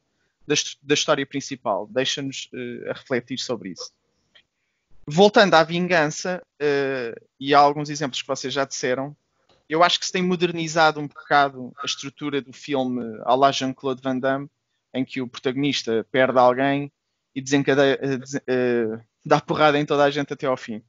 [0.46, 3.92] da, da história principal, deixa-nos uh, a refletir sobre isso.
[5.06, 9.16] Voltando à vingança, uh, e a alguns exemplos que vocês já disseram,
[9.70, 14.02] eu acho que se tem modernizado um bocado a estrutura do filme à la Jean-Claude
[14.02, 14.50] Van Damme,
[14.94, 16.92] em que o protagonista perde alguém
[17.36, 18.00] e desencadeia,
[19.28, 20.82] dá porrada em toda a gente até ao fim.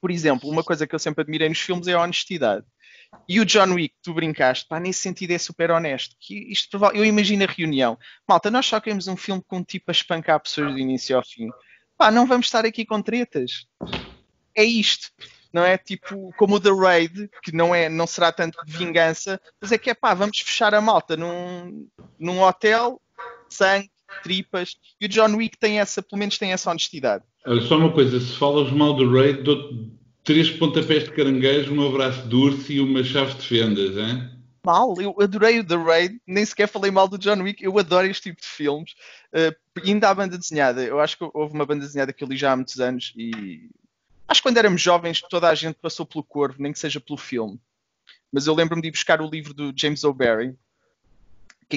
[0.00, 2.66] Por exemplo, uma coisa que eu sempre admirei nos filmes é a honestidade.
[3.28, 6.16] E o John Wick, tu brincaste, pá, nesse sentido é super honesto.
[6.18, 7.98] Que isto, eu imagino a reunião.
[8.26, 11.24] Malta, nós só queremos um filme com um tipo a espancar pessoas do início ao
[11.24, 11.48] fim.
[11.96, 13.66] Pá, não vamos estar aqui com tretas.
[14.54, 15.10] É isto.
[15.52, 19.40] Não é tipo como o The Raid, que não, é, não será tanto de vingança,
[19.60, 21.86] mas é que é pá, vamos fechar a malta num,
[22.18, 23.00] num hotel,
[23.50, 23.91] sangue,
[24.22, 27.24] tripas, e o John Wick tem essa, pelo menos tem essa honestidade.
[27.46, 29.90] Olha, só uma coisa, se falas mal do Raid, dou
[30.24, 34.30] três pontapés de caranguejo, um abraço de urso e uma chave de fendas, hein?
[34.64, 38.06] Mal, eu adorei o The Raid, nem sequer falei mal do John Wick, eu adoro
[38.06, 38.92] este tipo de filmes.
[39.34, 42.36] Uh, ainda a banda desenhada, eu acho que houve uma banda desenhada que eu li
[42.36, 43.68] já há muitos anos e
[44.28, 47.18] acho que quando éramos jovens toda a gente passou pelo Corvo, nem que seja pelo
[47.18, 47.60] filme.
[48.30, 50.54] Mas eu lembro-me de ir buscar o livro do James O'Barry,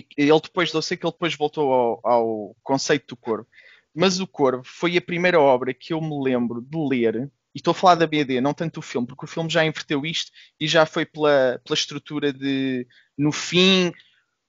[0.02, 3.48] que ele depois, eu sei que ele depois voltou ao, ao conceito do Corvo,
[3.94, 7.72] mas o Corvo foi a primeira obra que eu me lembro de ler e estou
[7.72, 10.68] a falar da BD, não tanto o filme, porque o filme já inverteu isto e
[10.68, 12.86] já foi pela, pela estrutura de
[13.18, 13.94] no fim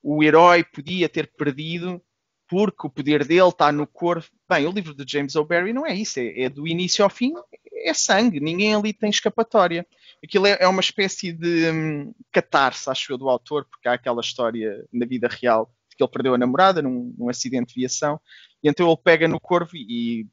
[0.03, 2.03] o herói podia ter perdido
[2.49, 4.29] porque o poder dele está no corpo.
[4.49, 7.33] Bem, o livro de James O'Barry não é isso, é, é, do início ao fim,
[7.73, 9.87] é sangue, ninguém ali tem escapatória.
[10.23, 14.21] Aquilo é, é uma espécie de hum, catarse, acho eu, do autor, porque há aquela
[14.21, 18.21] história na vida real de que ele perdeu a namorada num, num acidente de viação,
[18.63, 20.27] e então ele pega no corvo e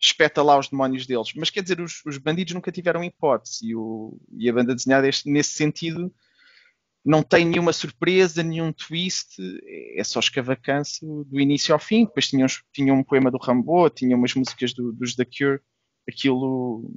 [0.00, 1.32] espeta lá os demónios deles.
[1.36, 5.08] Mas quer dizer, os, os bandidos nunca tiveram hipótese e, o, e a banda desenhada,
[5.08, 6.12] este, nesse sentido,
[7.04, 9.36] não tem nenhuma surpresa, nenhum twist,
[9.96, 12.04] é só escavacanço do início ao fim.
[12.04, 15.60] Depois tinha, uns, tinha um poema do Rambo, tinha umas músicas do, dos The Cure,
[16.08, 16.92] aquilo.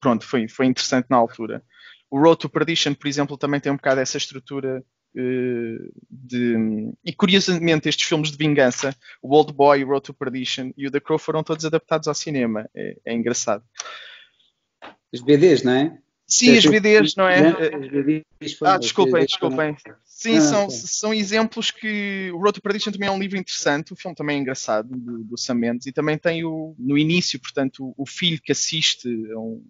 [0.00, 1.64] Pronto, foi, foi interessante na altura.
[2.10, 4.84] O Road to Perdition, por exemplo, também tem um bocado essa estrutura
[5.16, 5.78] eh,
[6.10, 10.86] de, e curiosamente estes filmes de vingança, o Old Boy, o Road to Perdition e
[10.86, 12.68] o The Crow foram todos adaptados ao cinema.
[12.74, 13.64] É, é engraçado.
[15.12, 15.98] As BDs, não é?
[16.36, 17.52] Sim, as BDs, não é?
[18.62, 19.76] Ah, desculpem, desculpem.
[20.04, 23.92] Sim, ah, são, são exemplos que o Road to Perdition também é um livro interessante,
[23.92, 27.38] o filme também é engraçado, do, do Sam Mendes, e também tem o, no início,
[27.40, 29.64] portanto, o, o filho que assiste a um,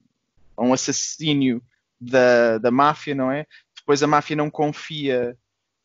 [0.56, 1.62] a um assassínio
[2.00, 3.46] da, da máfia, não é?
[3.84, 5.36] depois a máfia não confia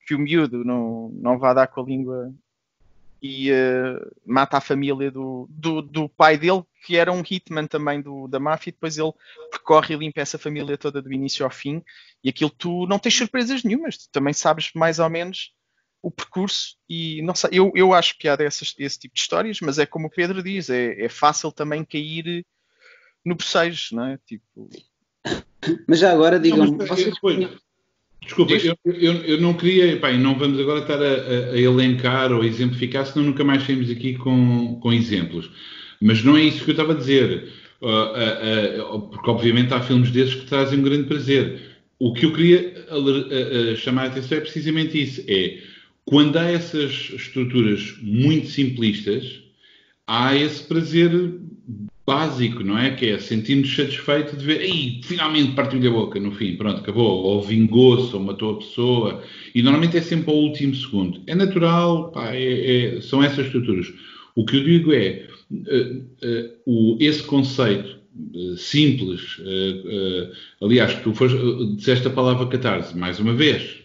[0.07, 2.33] que o miúdo não, não vá dar com a língua
[3.21, 8.01] e uh, mata a família do, do, do, pai dele, que era um hitman também
[8.01, 9.11] do, da máfia, e depois ele
[9.51, 11.83] percorre e limpa essa família toda do início ao fim,
[12.23, 15.53] e aquilo tu não tens surpresas nenhumas, tu também sabes mais ou menos
[16.01, 19.77] o percurso, e não sei, eu, eu acho piada essas, esse tipo de histórias, mas
[19.77, 22.45] é como o Pedro diz, é, é fácil também cair
[23.25, 24.19] no bocejo, não é?
[24.25, 24.69] Tipo...
[25.85, 27.13] Mas já agora digam-me, vocês...
[28.21, 32.45] Desculpa, eu, eu, eu, não queria, não vamos agora estar a, a, elencar ou a
[32.45, 35.49] exemplificar, senão nunca mais saímos aqui com, com exemplos.
[36.01, 37.49] Mas não é isso que eu estava a dizer,
[37.81, 41.59] uh, uh, uh, porque obviamente há filmes desses que trazem um grande prazer.
[41.97, 42.73] O que eu queria
[43.75, 45.57] chamar a atenção é precisamente isso: é
[46.05, 49.41] quando há essas estruturas muito simplistas,
[50.07, 51.11] há esse prazer
[52.09, 52.89] básico, não é?
[52.89, 57.23] Que é sentir-nos satisfeito de ver, aí finalmente partiu-lhe a boca no fim, pronto, acabou,
[57.23, 61.21] ou vingou-se, ou matou a pessoa, e normalmente é sempre ao último segundo.
[61.27, 63.93] É natural, pá, é, é, são essas estruturas.
[64.35, 67.99] O que eu digo é, uh, uh, o, esse conceito
[68.33, 69.37] uh, simples,
[70.59, 71.37] aliás, tu foste,
[71.75, 73.77] disseste a palavra catarse, mais uma vez,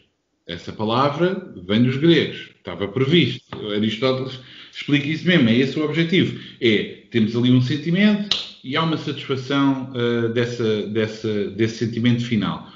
[0.47, 3.45] essa palavra vem dos gregos, estava previsto.
[3.71, 4.41] Aristóteles
[4.73, 6.39] explica isso mesmo, é esse o objetivo.
[6.61, 9.93] É, temos ali um sentimento e há uma satisfação
[10.35, 12.69] dessa, dessa, desse sentimento final.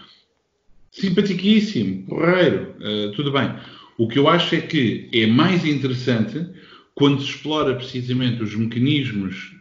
[0.92, 2.77] Simpaticíssimo, porreiro,
[3.16, 3.53] tudo bem.
[3.98, 6.46] O que eu acho é que é mais interessante
[6.94, 9.57] quando se explora precisamente os mecanismos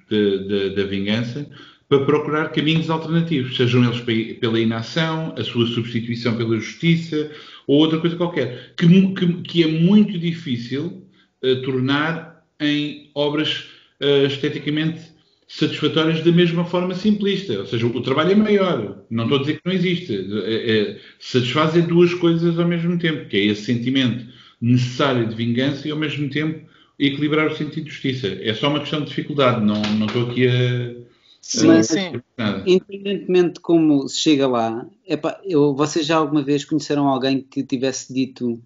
[0.75, 1.49] da vingança
[1.89, 4.01] para procurar caminhos alternativos, sejam eles
[4.39, 7.31] pela inação, a sua substituição pela justiça
[7.65, 11.03] ou outra coisa qualquer, que, que, que é muito difícil
[11.43, 15.01] uh, tornar em obras uh, esteticamente
[15.47, 17.59] satisfatórias da mesma forma simplista.
[17.59, 19.03] Ou seja, o trabalho é maior.
[19.09, 20.13] Não estou a dizer que não existe.
[20.45, 24.25] É, é, satisfazem duas coisas ao mesmo tempo, que é esse sentimento
[24.61, 26.67] necessário de vingança e ao mesmo tempo
[26.99, 28.27] equilibrar o sentido de justiça.
[28.27, 31.07] É só uma questão de dificuldade, não, não estou aqui a.
[31.39, 31.83] Sim, a...
[31.83, 32.21] sim.
[32.65, 37.63] Independentemente de como se chega lá, epá, eu, vocês já alguma vez conheceram alguém que
[37.63, 38.61] tivesse dito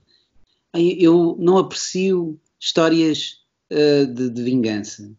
[0.74, 3.41] eu não aprecio histórias
[3.72, 5.12] uh, de, de, vingança?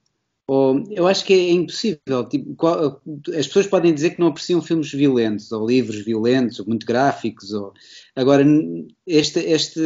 [0.46, 2.28] Ou, eu acho que é impossível.
[2.28, 6.66] Tipo, qual, as pessoas podem dizer que não apreciam filmes violentos, ou livros violentos, ou
[6.66, 7.52] muito gráficos.
[7.52, 7.72] Ou,
[8.14, 8.44] agora,
[9.06, 9.80] este, este,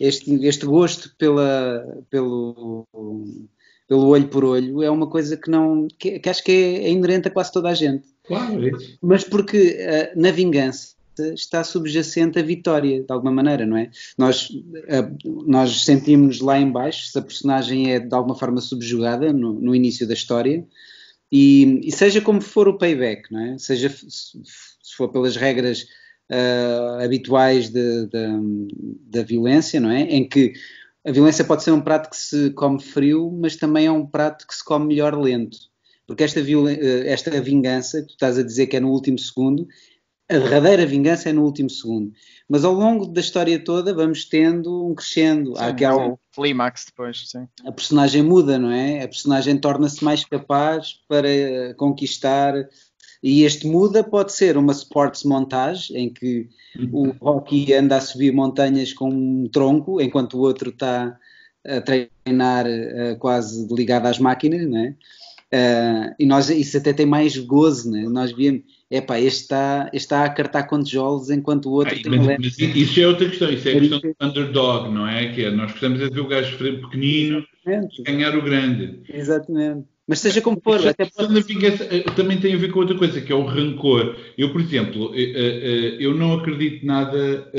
[0.00, 2.86] este, este gosto pela, pelo,
[3.88, 6.90] pelo olho por olho é uma coisa que não que, que acho que é, é,
[6.90, 8.08] inerente a quase toda a gente.
[8.24, 8.70] Claro, é
[9.02, 13.90] Mas porque uh, na vingança está subjacente a vitória, de alguma maneira, não é?
[14.16, 19.52] Nós, uh, nós sentimos lá embaixo se a personagem é de alguma forma subjugada no,
[19.54, 20.66] no início da história
[21.30, 23.58] e, e, seja como for o payback, não é?
[23.58, 24.40] Seja se,
[24.96, 25.82] for pelas regras
[26.30, 30.02] uh, habituais da violência, não é?
[30.02, 30.52] Em que
[31.04, 34.46] a violência pode ser um prato que se come frio, mas também é um prato
[34.46, 35.58] que se come melhor lento.
[36.06, 39.66] Porque esta, eh, esta vingança, que tu estás a dizer que é no último segundo,
[40.30, 42.12] a verdadeira vingança é no último segundo.
[42.48, 45.56] Mas ao longo da história toda vamos tendo um crescendo.
[45.56, 46.18] Sim, Há aquela...
[46.34, 47.46] clímax depois, sim.
[47.64, 49.02] A personagem muda, não é?
[49.02, 51.28] A personagem torna-se mais capaz para
[51.76, 52.54] conquistar
[53.24, 56.46] e este muda pode ser uma sports montage, em que
[56.92, 57.16] o uhum.
[57.18, 61.18] Rocky anda a subir montanhas com um tronco, enquanto o outro está
[61.66, 64.94] a treinar uh, quase ligado às máquinas, né?
[65.54, 68.08] Uh, e nós, isso até tem mais gozo, né?
[68.08, 72.02] Nós víamos, epá, este está, este está a cartar com tijolos enquanto o outro Ai,
[72.02, 75.32] tem mas, mas isso é outra questão, isso é a questão do underdog, não é?
[75.32, 77.44] Que é, nós gostamos é de ver o gajo pequenino
[78.04, 78.98] ganhar o grande.
[79.08, 79.84] Exatamente.
[80.06, 81.40] Mas seja como for, até pode...
[81.42, 84.16] vingança eh, também tem a ver com outra coisa, que é o rancor.
[84.36, 87.50] Eu, por exemplo, eh, eh, eu não acredito nada,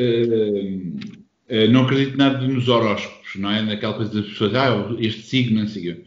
[1.71, 3.63] não acredito nada nos horóscopos, não é?
[3.63, 6.03] Naquela coisa das pessoas, ah, este signo, não sei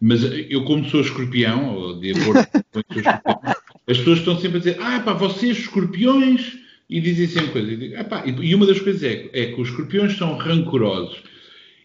[0.00, 3.20] Mas eu, como sou escorpião, ou de acordo com escorpião,
[3.88, 7.72] as pessoas estão sempre a dizer, ah, pá, vocês escorpiões, e dizem sempre coisas.
[7.72, 11.22] E, digo, ah, pá, e uma das coisas é, é que os escorpiões são rancorosos.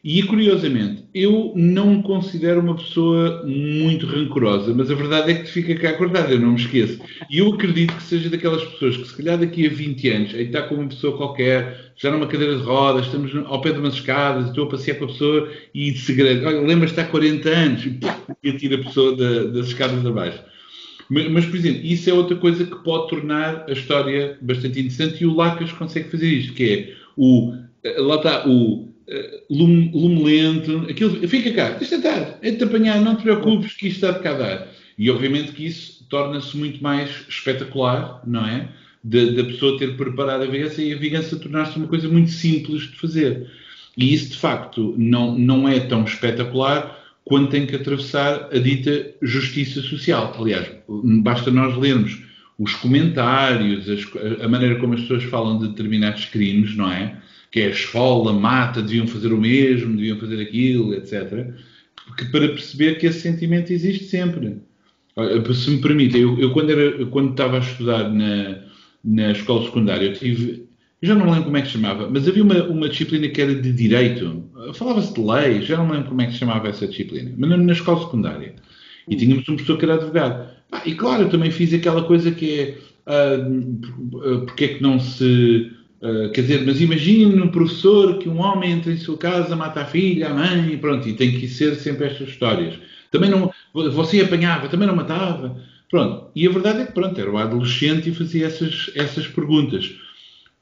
[0.04, 5.50] E curiosamente, eu não me considero uma pessoa muito rancorosa, mas a verdade é que
[5.50, 7.00] fica cá acordado, eu não me esqueço.
[7.30, 10.46] E eu acredito que seja daquelas pessoas que, se calhar daqui a 20 anos, aí
[10.46, 13.96] está com uma pessoa qualquer, já numa cadeira de rodas, estamos ao pé de umas
[13.96, 17.88] escadas, estou a passear com a pessoa e de segredo, olha, lembras-te há 40 anos,
[18.44, 20.44] e atira a pessoa da, das escadas abaixo.
[21.10, 25.24] Mas, mas, por exemplo, isso é outra coisa que pode tornar a história bastante interessante
[25.24, 27.52] e o Lacas consegue fazer isto, que é o,
[27.98, 28.89] lá está, o
[29.50, 33.88] lume, lume lento, aquilo, fica cá, deixa estar, é de apanhar, não te preocupes que
[33.88, 34.68] isto está de cá dar.
[34.98, 38.68] E obviamente que isso torna-se muito mais espetacular, não é?
[39.04, 42.98] Da pessoa ter preparado a vingança e a vingança tornar-se uma coisa muito simples de
[42.98, 43.50] fazer.
[43.98, 49.14] E isso, de facto, não, não é tão espetacular quando tem que atravessar a dita
[49.22, 50.36] justiça social.
[50.38, 50.70] Aliás,
[51.22, 52.18] basta nós lermos
[52.58, 54.06] os comentários, as,
[54.42, 57.16] a maneira como as pessoas falam de determinados crimes, não é?
[57.52, 61.54] Que é a escola, mata, deviam fazer o mesmo, deviam fazer aquilo, etc.
[62.18, 64.58] Que para perceber que esse sentimento existe sempre.
[65.54, 68.64] Se me permitem, eu, eu, quando, era, quando estava a estudar na,
[69.04, 70.68] na escola secundária, eu tive,
[71.02, 73.42] eu já não lembro como é que se chamava, mas havia uma, uma disciplina que
[73.42, 76.88] era de direito, falava-se de lei, já não lembro como é que se chamava essa
[76.88, 78.56] disciplina, mas na, na escola secundária.
[79.08, 80.50] E tínhamos um professor que era advogado.
[80.72, 82.78] Ah, e claro, eu também fiz aquela coisa que é,
[83.08, 85.72] uh, porque é que não se
[86.02, 89.82] Uh, quer dizer, mas imagine um professor que um homem entra em sua casa, mata
[89.82, 92.76] a filha, a mãe, e pronto, e tem que ser sempre estas histórias.
[93.12, 95.62] Também não, você apanhava, também não matava.
[95.90, 99.94] Pronto, e a verdade é que pronto, era o adolescente e fazia essas, essas perguntas.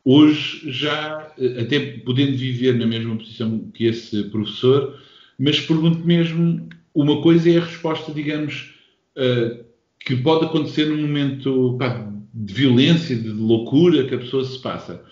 [0.03, 4.97] Hoje, já, até podendo viver na mesma posição que esse professor,
[5.38, 8.73] mas pergunto mesmo, uma coisa é a resposta, digamos,
[9.17, 9.63] uh,
[9.99, 15.03] que pode acontecer num momento pá, de violência, de loucura que a pessoa se passa.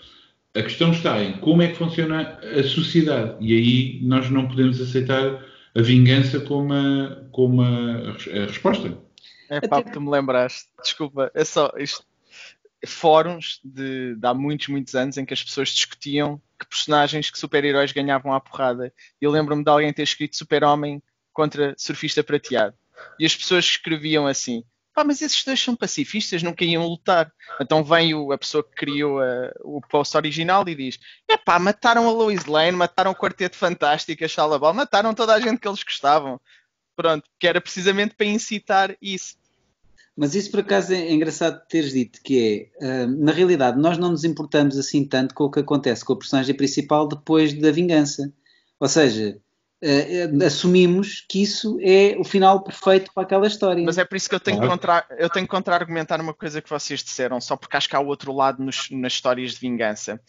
[0.56, 3.36] A questão está em como é que funciona a sociedade.
[3.40, 5.44] E aí nós não podemos aceitar
[5.74, 8.96] a vingança como a, como a, a resposta.
[9.50, 10.68] É pá, tu me lembraste.
[10.82, 12.04] Desculpa, é só isto.
[12.86, 17.38] Fóruns de, de há muitos, muitos anos em que as pessoas discutiam que personagens, que
[17.38, 18.92] super-heróis ganhavam à porrada.
[19.20, 21.02] Eu lembro-me de alguém ter escrito Super-Homem
[21.32, 22.74] contra Surfista Prateado.
[23.18, 24.64] E as pessoas escreviam assim:
[24.96, 27.30] pá, mas esses dois são pacifistas, nunca iam lutar.
[27.60, 31.58] Então vem o, a pessoa que criou a, o post original e diz: é pá,
[31.58, 35.68] mataram a Lois Lane, mataram o Quarteto Fantástico, a Shalabal, mataram toda a gente que
[35.68, 36.40] eles gostavam.
[36.96, 39.36] Pronto, que era precisamente para incitar isso.
[40.16, 44.12] Mas isso por acaso é engraçado teres dito, que é, uh, na realidade, nós não
[44.12, 48.32] nos importamos assim tanto com o que acontece com a personagem principal depois da vingança.
[48.80, 49.38] Ou seja,
[49.86, 53.84] uh, assumimos que isso é o final perfeito para aquela história.
[53.84, 56.60] Mas é por isso que eu tenho, que contra, eu tenho que contra-argumentar uma coisa
[56.60, 59.60] que vocês disseram, só porque acho que há o outro lado nos, nas histórias de
[59.60, 60.20] vingança,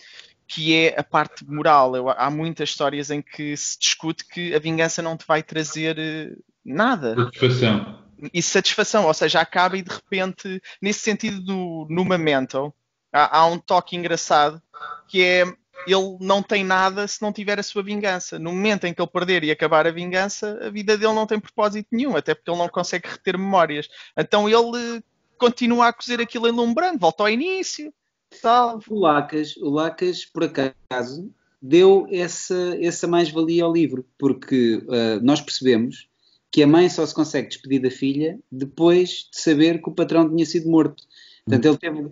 [0.47, 1.95] que é a parte moral.
[1.95, 5.97] Eu, há muitas histórias em que se discute que a vingança não te vai trazer
[5.99, 7.15] eh, nada.
[7.15, 8.07] Satisfação.
[8.33, 12.73] E satisfação, ou seja, acaba e de repente, nesse sentido do, no Memento,
[13.13, 14.61] há, há um toque engraçado
[15.07, 15.45] que é
[15.86, 18.39] ele não tem nada se não tiver a sua vingança.
[18.39, 21.39] No momento em que ele perder e acabar a vingança, a vida dele não tem
[21.39, 23.88] propósito nenhum, até porque ele não consegue reter memórias.
[24.17, 25.03] Então ele
[25.38, 27.93] continua a cozer aquilo enlumbrando, volta ao início.
[28.41, 28.80] Tal.
[28.89, 35.41] O Lacas, o Lacas, por acaso, deu essa, essa mais-valia ao livro, porque uh, nós
[35.41, 36.09] percebemos
[36.51, 40.30] que a mãe só se consegue despedir da filha depois de saber que o patrão
[40.30, 41.03] tinha sido morto.
[41.47, 42.11] Portanto, ele teve.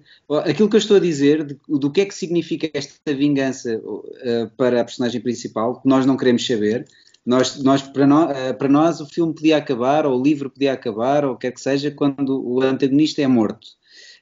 [0.49, 4.49] Aquilo que eu estou a dizer, de, do que é que significa esta vingança uh,
[4.55, 6.87] para a personagem principal, que nós não queremos saber.
[7.25, 10.71] Nós, nós, para, nós, uh, para nós, o filme podia acabar, ou o livro podia
[10.71, 13.67] acabar, ou o que quer que seja, quando o antagonista é morto.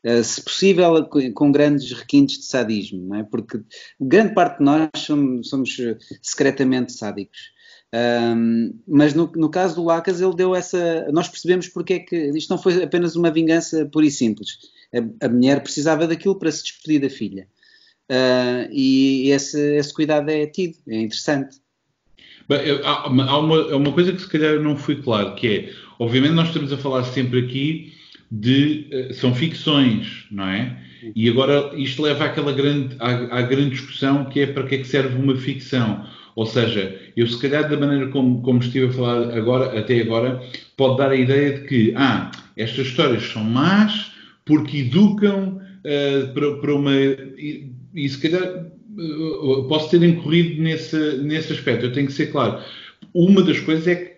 [0.03, 3.23] Uh, se possível, com grandes requintes de sadismo, é?
[3.23, 3.61] porque
[4.01, 5.77] grande parte de nós somos, somos
[6.23, 7.53] secretamente sádicos.
[7.95, 11.07] Um, mas no, no, caso do Lacas, ele deu essa.
[11.11, 14.57] Nós percebemos porque é que isto não foi apenas uma vingança pura e simples
[14.93, 17.47] a, a mulher precisava daquilo para se despedir da filha.
[18.09, 21.57] Uh, e esse, esse, cuidado é tido, é interessante.
[22.47, 26.33] Bem, há, há uma, uma, coisa que se calhar não foi claro, que é, obviamente
[26.33, 27.93] nós estamos a falar sempre aqui
[28.29, 30.77] de, uh, são ficções, não é?
[31.15, 34.77] E agora isto leva àquela grande, à, à, grande discussão que é para que é
[34.79, 36.05] que serve uma ficção.
[36.35, 40.41] Ou seja, eu se calhar da maneira como, como estive a falar agora, até agora,
[40.75, 44.12] pode dar a ideia de que, ah, estas histórias são más,
[44.45, 46.95] porque educam uh, para, para, uma.
[46.95, 48.65] E, e se calhar
[48.97, 52.61] uh, posso ter incorrido nesse, nesse aspecto, eu tenho que ser claro.
[53.13, 54.13] Uma das coisas é que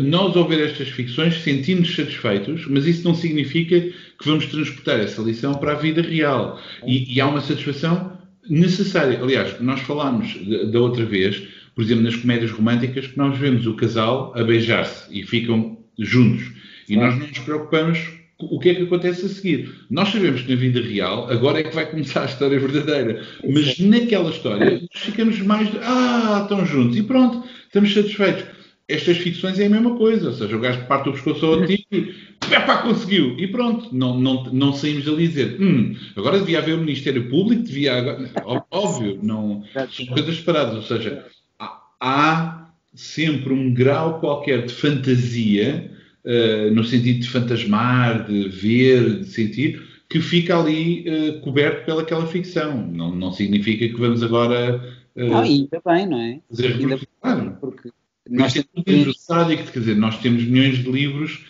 [0.00, 5.20] nós, ao ver estas ficções, sentimos satisfeitos, mas isso não significa que vamos transportar essa
[5.20, 6.60] lição para a vida real.
[6.86, 9.20] E, e há uma satisfação necessária.
[9.20, 10.36] Aliás, nós falámos
[10.70, 11.42] da outra vez,
[11.74, 16.52] por exemplo, nas comédias românticas, que nós vemos o casal a beijar-se e ficam juntos.
[16.88, 17.98] E nós não nos preocupamos
[18.50, 19.72] o que é que acontece a seguir?
[19.90, 23.78] Nós sabemos que na vida real, agora é que vai começar a história verdadeira, mas
[23.78, 26.96] naquela história nós ficamos mais de, ah, estão juntos.
[26.96, 28.44] E pronto, estamos satisfeitos.
[28.88, 31.86] Estas ficções é a mesma coisa, ou seja, o gajo parte o pescoço ao tipo
[32.52, 36.74] e pá, conseguiu, e pronto, não, não, não saímos ali dizer, hum, agora devia haver
[36.74, 38.30] o Ministério Público, devia agora...
[38.70, 41.24] óbvio, não, são coisas separadas, ou seja,
[42.00, 45.91] há sempre um grau qualquer de fantasia
[46.24, 52.26] uh, no sentido de fantasmar, de ver, de sentir, que fica ali uh, coberto pelaquela
[52.26, 52.86] ficção.
[52.86, 54.76] Não, não significa que vamos agora.
[55.16, 56.40] Uh, ah, ainda bem, não é?
[56.50, 57.90] Fazer ainda bem, porque
[58.30, 61.44] nós temos um livro sádico, quer dizer, nós temos milhões de livros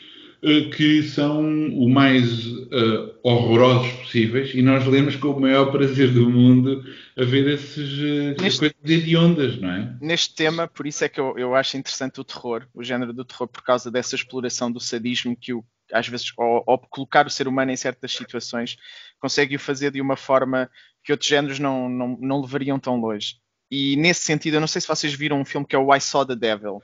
[0.74, 6.28] que são o mais uh, horrorosos possíveis e nós lemos com o maior prazer do
[6.28, 6.84] mundo
[7.16, 9.97] a ver esses uh, neste, coisas hediondas, não é?
[10.01, 13.24] Neste tema, por isso é que eu, eu acho interessante o terror, o género do
[13.24, 17.30] terror, por causa dessa exploração do sadismo que o, às vezes, ao, ao, colocar o
[17.30, 18.76] ser humano em certas situações,
[19.20, 20.68] consegue o fazer de uma forma
[21.05, 23.36] que outros géneros não, não, não levariam tão longe.
[23.70, 26.01] E nesse sentido, eu não sei se vocês viram um filme que é o I
[26.01, 26.82] Saw the Devil.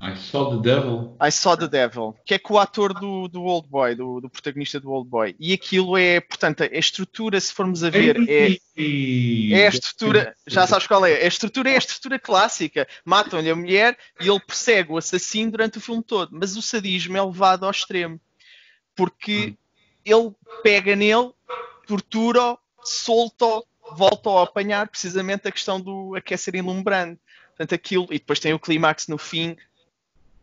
[0.00, 1.16] I Saw the Devil.
[1.20, 4.28] I Saw the Devil, que é com o ator do, do Old Boy, do, do,
[4.28, 5.34] protagonista do Old Boy.
[5.40, 10.66] E aquilo é, portanto, a estrutura, se formos a ver, é, é a estrutura, já
[10.66, 12.86] sabes qual é, a estrutura é a estrutura clássica.
[13.04, 16.30] Matam-lhe a mulher e ele persegue o assassino durante o filme todo.
[16.32, 18.20] Mas o sadismo é levado ao extremo.
[18.94, 19.54] Porque
[20.04, 20.30] ele
[20.62, 21.32] pega nele,
[21.86, 27.18] tortura-o, solta-o, voltam a apanhar precisamente a questão do aquecer ilumbrando.
[27.48, 29.56] Portanto, aquilo, e depois tem o clímax no fim,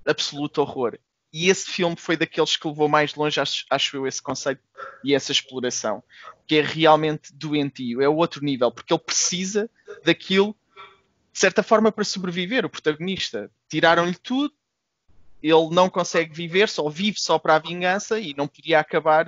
[0.05, 0.97] absoluto horror.
[1.31, 4.61] E esse filme foi daqueles que levou mais longe, acho, acho eu, esse conceito
[5.03, 6.03] e essa exploração,
[6.45, 9.67] que é realmente doentio, é outro nível, porque ele precisa
[10.05, 10.55] daquilo,
[11.31, 13.49] de certa forma, para sobreviver, o protagonista.
[13.67, 14.53] Tiraram-lhe tudo,
[15.41, 19.25] ele não consegue viver, só vive só para a vingança e não podia acabar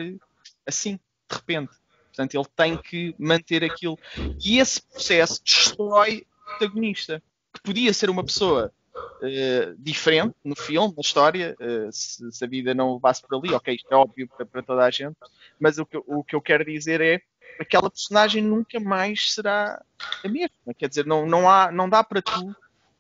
[0.65, 0.99] assim,
[1.29, 1.73] de repente.
[2.05, 3.99] Portanto, ele tem que manter aquilo.
[4.43, 7.21] E esse processo destrói o protagonista,
[7.51, 12.47] que podia ser uma pessoa uh, diferente no filme, na história, uh, se, se, a
[12.47, 15.17] vida não levasse por ali, ok, isto é óbvio para, para toda a gente,
[15.59, 17.21] mas o que, o que eu quero dizer é
[17.59, 19.81] aquela personagem nunca mais será
[20.23, 20.73] a mesma.
[20.77, 22.55] Quer dizer, não, não, há, não dá para tu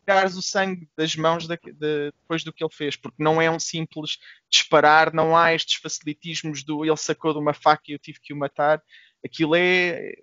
[0.05, 3.49] tirares o sangue das mãos de, de, depois do que ele fez, porque não é
[3.49, 4.19] um simples
[4.49, 8.33] disparar, não há estes facilitismos do ele sacou de uma faca e eu tive que
[8.33, 8.81] o matar.
[9.25, 10.13] Aquilo é,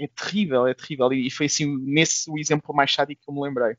[0.00, 1.12] é terrível, é terrível.
[1.12, 3.76] E, e foi assim, nesse o exemplo mais sádico que eu me lembrei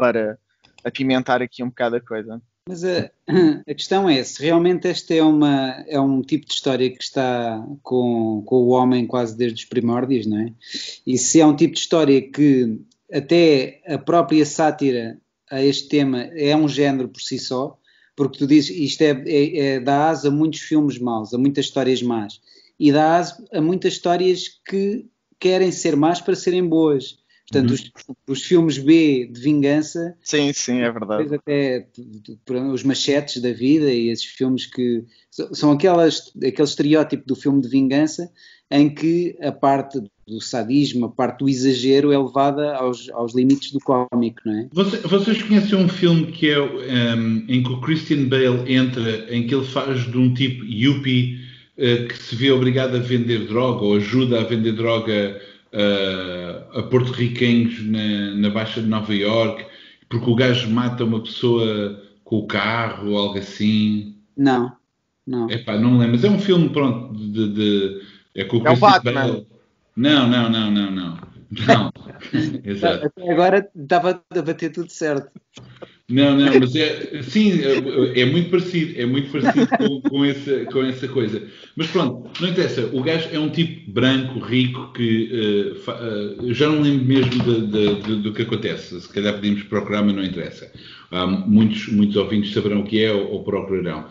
[0.00, 0.38] para
[0.82, 2.40] apimentar aqui um bocado a coisa.
[2.66, 3.10] Mas a,
[3.68, 7.62] a, questão é, se realmente este é, uma, é um tipo de história que está
[7.82, 10.52] com, com o homem quase desde os primórdios, não é?
[11.06, 12.80] E se é um tipo de história que
[13.12, 15.20] até a própria sátira
[15.50, 17.76] a este tema é um género por si só,
[18.16, 21.66] porque tu dizes isto é, é, é dá asa a muitos filmes maus, a muitas
[21.66, 22.40] histórias más,
[22.78, 25.06] e dá asa a muitas histórias que
[25.38, 27.18] querem ser más para serem boas.
[27.50, 27.74] Portanto, uhum.
[27.74, 30.14] os, os, filmes B de vingança.
[30.22, 31.34] Sim, sim, é verdade.
[31.34, 31.88] Até
[32.72, 35.04] os machetes da vida e esses filmes que.
[35.30, 38.30] São aquelas, aquele estereótipo do filme de vingança
[38.70, 43.72] em que a parte do sadismo, a parte do exagero é levada aos, aos limites
[43.72, 44.68] do cómico, não é?
[44.72, 49.54] Vocês conhecem um filme que é um, em que o Christian Bale entra, em que
[49.54, 51.40] ele faz de um tipo yuppie
[51.76, 55.40] uh, que se vê obrigado a vender droga ou ajuda a vender droga
[55.72, 59.64] uh, a porto-riquenhos na, na Baixa de Nova York,
[60.08, 64.16] porque o gajo mata uma pessoa com o carro ou algo assim?
[64.36, 64.72] Não,
[65.26, 65.50] não.
[65.50, 68.02] Epá, não me lembro, mas é um filme, pronto, de, de
[68.34, 69.12] é com o é o Batman.
[69.12, 69.46] Bale.
[69.96, 71.18] Não, não, não, não, não.
[71.66, 71.92] Não.
[72.64, 73.06] Exato.
[73.06, 75.30] Até agora estava a bater tudo certo.
[76.10, 80.64] Não, não, mas é, sim, é, é muito parecido, é muito parecido com, com, essa,
[80.64, 81.42] com essa coisa.
[81.76, 85.30] Mas pronto, não interessa, o gajo é um tipo branco, rico, que
[85.72, 89.34] uh, fa, uh, já não lembro mesmo de, de, de, do que acontece, se calhar
[89.34, 90.72] podíamos procurar, mas não interessa.
[91.12, 94.06] Um, muitos, muitos ouvintes saberão o que é ou, ou procurarão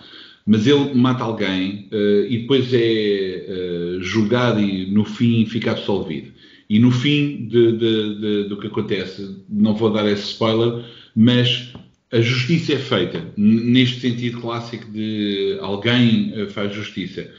[0.45, 6.32] mas ele mata alguém uh, e depois é julgado e no fim fica absolvido.
[6.68, 10.86] E no fim do que acontece, não vou dar esse spoiler,
[11.16, 11.72] mas
[12.12, 17.30] a justiça é feita, neste sentido clássico de alguém uh, faz justiça.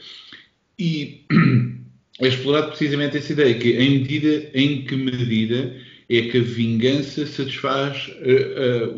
[0.79, 1.21] E
[2.19, 5.75] é explorado precisamente essa ideia, que em medida, em que medida
[6.09, 8.11] é que a vingança satisfaz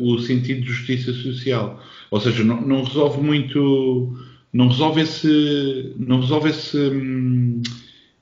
[0.00, 1.80] o sentido de justiça social.
[2.10, 4.16] Ou seja, não, não resolve muito,
[4.52, 7.62] não resolve esse, não resolve esse, hum,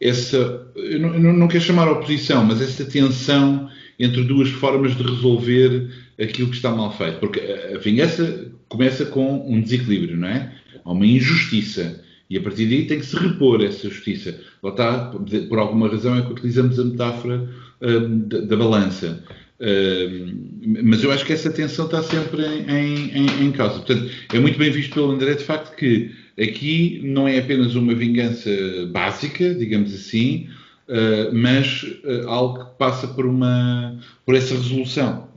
[0.00, 0.66] essa,
[0.98, 5.90] não, não quero chamar oposição, mas essa tensão entre duas formas de resolver
[6.22, 7.18] aquilo que está mal feito.
[7.18, 10.52] Porque a vingança começa com um desequilíbrio, não é?
[10.84, 12.02] Há uma injustiça.
[12.30, 14.38] E a partir daí tem que se repor essa justiça.
[14.62, 15.12] Lá está,
[15.48, 17.48] por alguma razão é que utilizamos a metáfora
[17.80, 19.22] um, da, da, balança
[20.82, 23.76] mas eu acho que essa tensão está sempre em, em, em, causa.
[23.76, 27.94] Portanto, é muito bem visto pelo André, de facto, que aqui não é apenas uma
[27.94, 28.50] vingança
[28.90, 30.48] básica, digamos assim,
[30.92, 35.28] uh, mas uh, algo que passa por, uma, por essa resolução.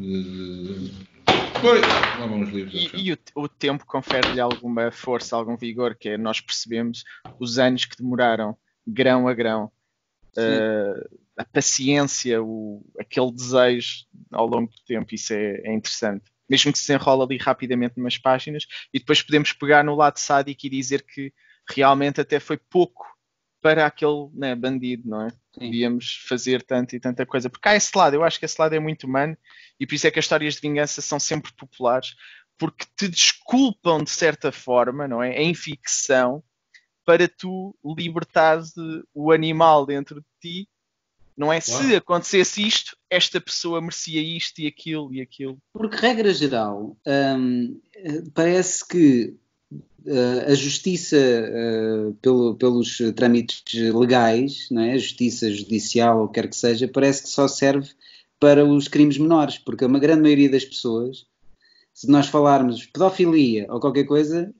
[1.64, 1.82] Oi,
[2.20, 2.92] lá vão os livros.
[2.94, 7.04] E, e o, o, tempo confere-lhe alguma força, algum vigor, que é nós percebemos
[7.40, 9.72] os anos que demoraram, grão a grão.
[10.38, 16.26] Uh, a paciência, o, aquele desejo ao longo do tempo, isso é, é, interessante.
[16.50, 20.66] Mesmo que se enrola ali rapidamente umas páginas, e depois podemos pegar no lado sádico
[20.66, 21.34] e dizer que
[21.68, 23.15] realmente até foi pouco
[23.66, 25.30] para aquele né, bandido, não é?
[25.30, 25.72] Sim.
[25.72, 27.50] Devíamos fazer tanto e tanta coisa.
[27.50, 29.36] Porque há esse lado, eu acho que esse lado é muito humano,
[29.80, 32.16] e por isso é que as histórias de vingança são sempre populares,
[32.60, 35.42] porque te desculpam de certa forma, não é?
[35.42, 36.44] Em ficção,
[37.04, 38.72] para tu libertares
[39.16, 40.70] o animal dentro de ti
[41.38, 41.60] não é?
[41.60, 41.84] Claro.
[41.84, 45.58] Se acontecesse isto, esta pessoa merecia isto e aquilo e aquilo.
[45.74, 47.82] Porque, regra geral, hum,
[48.34, 49.36] parece que
[50.48, 54.94] a justiça, uh, pelo, pelos trâmites legais, não é?
[54.94, 57.90] a justiça judicial ou quer que seja, parece que só serve
[58.40, 61.26] para os crimes menores, porque uma grande maioria das pessoas,
[61.94, 64.54] se nós falarmos pedofilia ou qualquer coisa,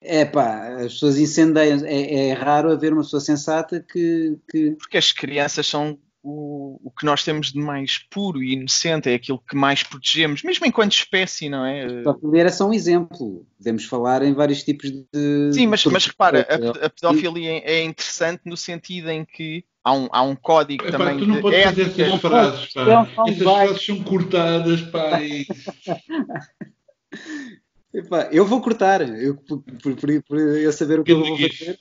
[0.00, 1.84] é pá, as pessoas incendeiam.
[1.84, 6.90] É, é, raro haver uma pessoa sensata que, que, Porque as crianças são o, o
[6.90, 10.92] que nós temos de mais puro e inocente, é aquilo que mais protegemos, mesmo enquanto
[10.92, 11.84] espécie, não é?
[11.84, 13.44] A pedofilia era só um exemplo.
[13.58, 15.52] Podemos falar em vários tipos de.
[15.52, 20.08] Sim, mas, mas repara, a, a pedofilia é interessante no sentido em que há um,
[20.12, 21.18] há um código Epá, também.
[21.18, 23.08] Tu não podes fazer essas frases, pá.
[23.26, 25.20] Essas frases são cortadas, pá.
[25.22, 25.46] E...
[27.94, 31.78] Epá, eu vou cortar, eu, por, por, por, eu saber o que eu vou fazer.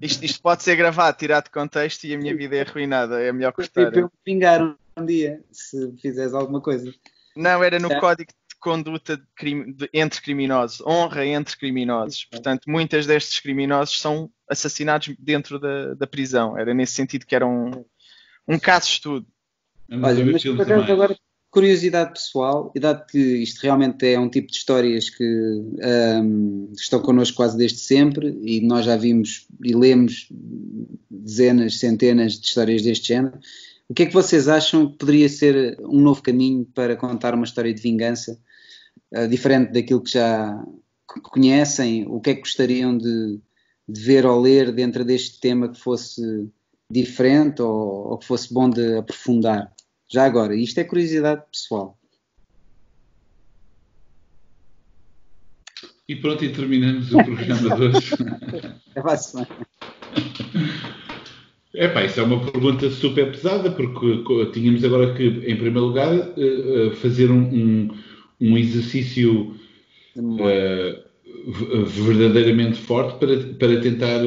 [0.00, 3.20] Isto, isto, pode ser gravado, tirado de contexto e a minha vida é arruinada.
[3.20, 3.90] É melhor cortar.
[3.90, 6.92] Para eu vingar um dia, se fizeres alguma coisa.
[7.36, 8.00] Não, era no é.
[8.00, 12.24] código de conduta de crime, de, entre criminosos, honra entre criminosos.
[12.24, 16.56] Portanto, muitas destes criminosos são assassinados dentro da, da prisão.
[16.58, 17.84] Era nesse sentido que era um,
[18.46, 19.26] um caso de estudo.
[19.90, 21.16] Olha, mas por acaso agora
[21.54, 27.00] curiosidade pessoal, e dado que isto realmente é um tipo de histórias que um, estão
[27.00, 30.26] connosco quase desde sempre, e nós já vimos e lemos
[31.08, 33.38] dezenas, centenas de histórias deste género,
[33.88, 37.44] o que é que vocês acham que poderia ser um novo caminho para contar uma
[37.44, 38.36] história de vingança,
[39.14, 40.60] uh, diferente daquilo que já
[41.22, 42.04] conhecem?
[42.08, 43.38] O que é que gostariam de,
[43.88, 46.20] de ver ou ler dentro deste tema que fosse
[46.90, 49.73] diferente ou, ou que fosse bom de aprofundar?
[50.14, 51.98] Já agora, isto é curiosidade pessoal.
[56.08, 58.10] E pronto, e terminamos o programa de hoje.
[58.94, 59.44] É fácil.
[61.74, 66.14] É pá, isso é uma pergunta super pesada, porque tínhamos agora que, em primeiro lugar,
[66.14, 67.90] eh, eh, fazer um, um,
[68.40, 69.56] um exercício
[70.16, 74.20] uh, verdadeiramente forte para, para tentar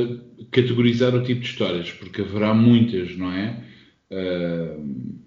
[0.51, 3.63] categorizar o tipo de histórias, porque haverá muitas, não é?
[4.11, 5.26] Uh,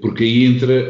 [0.00, 0.88] porque aí entra.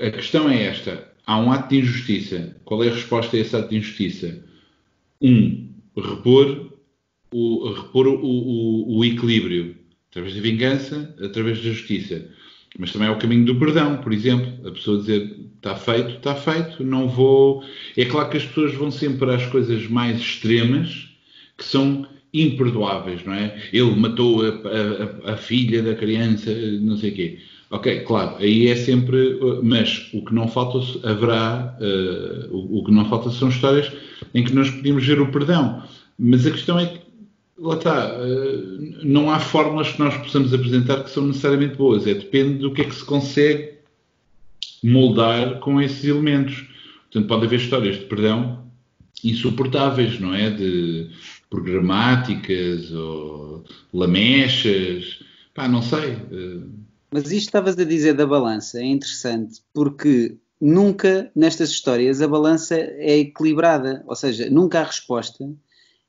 [0.00, 2.56] A questão é esta: há um ato de injustiça.
[2.64, 4.44] Qual é a resposta a esse ato de injustiça?
[5.20, 6.70] Um, repor
[7.32, 9.76] o, repor o, o, o equilíbrio
[10.10, 12.28] através da vingança, através da justiça.
[12.78, 14.66] Mas também é o caminho do perdão, por exemplo.
[14.66, 17.62] A pessoa dizer está feito, está feito, não vou.
[17.96, 21.08] É claro que as pessoas vão sempre às coisas mais extremas
[21.56, 23.60] que são imperdoáveis, não é?
[23.72, 27.38] Ele matou a, a, a filha da criança, não sei o quê.
[27.70, 32.90] Ok, claro, aí é sempre, mas o que não falta haverá, uh, o, o, que
[32.90, 33.92] não falta são histórias
[34.34, 35.80] em que nós podemos ver o perdão.
[36.18, 37.00] Mas a questão é que,
[37.56, 42.08] lá está, uh, não há fórmulas que nós possamos apresentar que são necessariamente boas.
[42.08, 43.74] É depende do que é que se consegue
[44.82, 46.66] moldar com esses elementos.
[47.04, 48.64] Portanto, pode haver histórias de perdão
[49.22, 50.50] insuportáveis, não é?
[50.50, 51.08] De
[51.48, 53.64] programáticas ou
[53.94, 55.20] lamechas,
[55.54, 56.14] pá, não sei.
[56.32, 56.79] Uh,
[57.10, 62.76] mas isto estavas a dizer da balança é interessante porque nunca nestas histórias a balança
[62.76, 65.44] é equilibrada, ou seja, nunca a resposta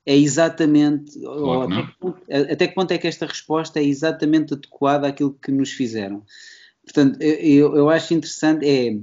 [0.06, 1.20] é exatamente.
[1.20, 5.38] Claro, até, que ponto, até, que ponto, é que esta resposta é exatamente adequada àquilo
[5.41, 6.24] que nos fizeram?
[6.84, 8.68] Portanto, eu, eu acho interessante.
[8.68, 8.97] É,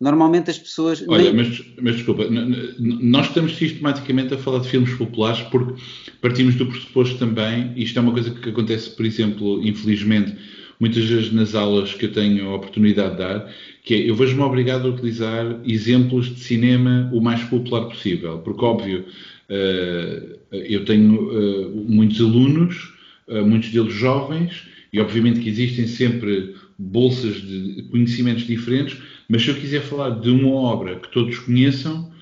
[0.00, 1.04] normalmente as pessoas.
[1.06, 1.34] Olha, nem...
[1.34, 5.80] mas, mas desculpa, nós estamos sistematicamente a falar de filmes populares porque
[6.20, 10.36] partimos do pressuposto também, isto é uma coisa que acontece, por exemplo, infelizmente
[10.80, 13.52] muitas vezes nas aulas que eu tenho a oportunidade de dar,
[13.82, 18.64] que é, eu vejo-me obrigado a utilizar exemplos de cinema o mais popular possível, porque
[18.64, 19.04] óbvio,
[19.50, 22.92] uh, eu tenho uh, muitos alunos,
[23.28, 28.98] uh, muitos deles jovens, e obviamente que existem sempre bolsas de conhecimentos diferentes,
[29.28, 32.12] mas se eu quiser falar de uma obra que todos conheçam,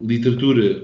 [0.00, 0.82] literatura,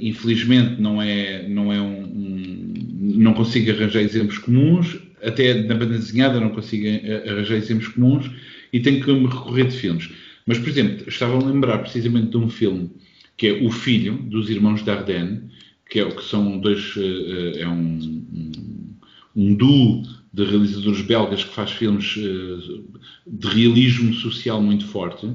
[0.00, 2.70] infelizmente, não é, não é um, um
[3.16, 6.86] não consigo arranjar exemplos comuns, até na banda desenhada não consigo
[7.28, 8.30] arranjar exemplos comuns
[8.72, 10.10] e tenho que me recorrer de filmes.
[10.46, 12.90] Mas, por exemplo, estava a lembrar precisamente de um filme
[13.36, 15.50] que é O Filho, dos Irmãos Dardenne,
[15.88, 18.52] que é que são dois, eh, eh, é um, um,
[19.34, 20.02] um duo
[20.32, 22.04] de realizadores belgas que faz filmes
[23.26, 25.26] de realismo social muito forte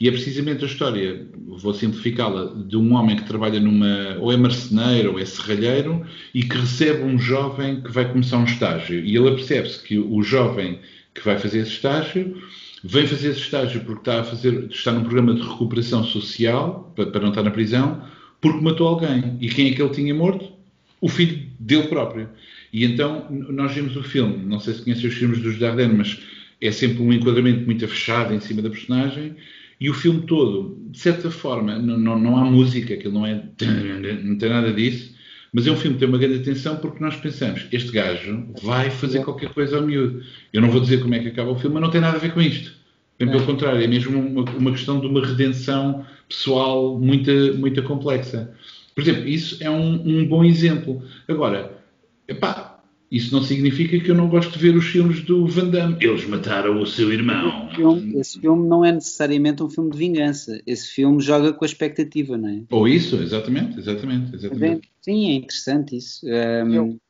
[0.00, 4.36] e é precisamente a história, vou simplificá-la, de um homem que trabalha numa, ou é
[4.36, 9.16] marceneiro ou é serralheiro e que recebe um jovem que vai começar um estágio e
[9.16, 10.80] ele percebe-se que o jovem
[11.14, 12.42] que vai fazer esse estágio
[12.82, 17.06] vem fazer esse estágio porque está a fazer, está num programa de recuperação social para,
[17.06, 18.02] para não estar na prisão
[18.40, 20.52] porque matou alguém e quem é que ele tinha morto?
[21.00, 22.28] O filho dele próprio.
[22.72, 26.20] E então nós vimos o filme, não sei se conhecem os filmes dos Dardenne, mas
[26.60, 29.36] é sempre um enquadramento muito fechado em cima da personagem.
[29.80, 33.34] E o filme todo, de certa forma, não, não, não há música, aquilo não é.
[34.22, 35.14] não tem nada disso,
[35.52, 38.90] mas é um filme que tem uma grande atenção porque nós pensamos: este gajo vai
[38.90, 40.22] fazer qualquer coisa ao miúdo.
[40.52, 42.20] Eu não vou dizer como é que acaba o filme, mas não tem nada a
[42.20, 42.72] ver com isto.
[43.18, 43.46] Bem, pelo é.
[43.46, 48.52] contrário, é mesmo uma, uma, questão de uma redenção pessoal muito, muito complexa.
[48.94, 51.02] Por exemplo, isso é um, um bom exemplo.
[51.28, 51.84] Agora,
[52.26, 52.73] Epá,
[53.14, 55.96] isso não significa que eu não gosto de ver os filmes do Van Damme.
[56.00, 57.68] Eles mataram o seu irmão.
[57.68, 60.60] Esse filme, esse filme, não é necessariamente um filme de vingança.
[60.66, 62.62] Esse filme joga com a expectativa, não é?
[62.70, 64.34] Ou isso, exatamente, exatamente.
[64.34, 64.90] exatamente.
[65.00, 66.26] Sim, é interessante isso.
[66.26, 66.74] Um...
[66.74, 67.00] Eu,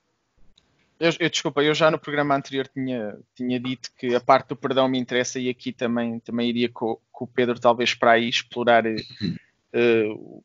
[1.00, 4.56] eu, eu, desculpa, eu já no programa anterior tinha, tinha dito que a parte do
[4.56, 8.28] perdão me interessa e aqui também, também iria com, com o Pedro talvez para aí
[8.28, 10.44] explorar uh,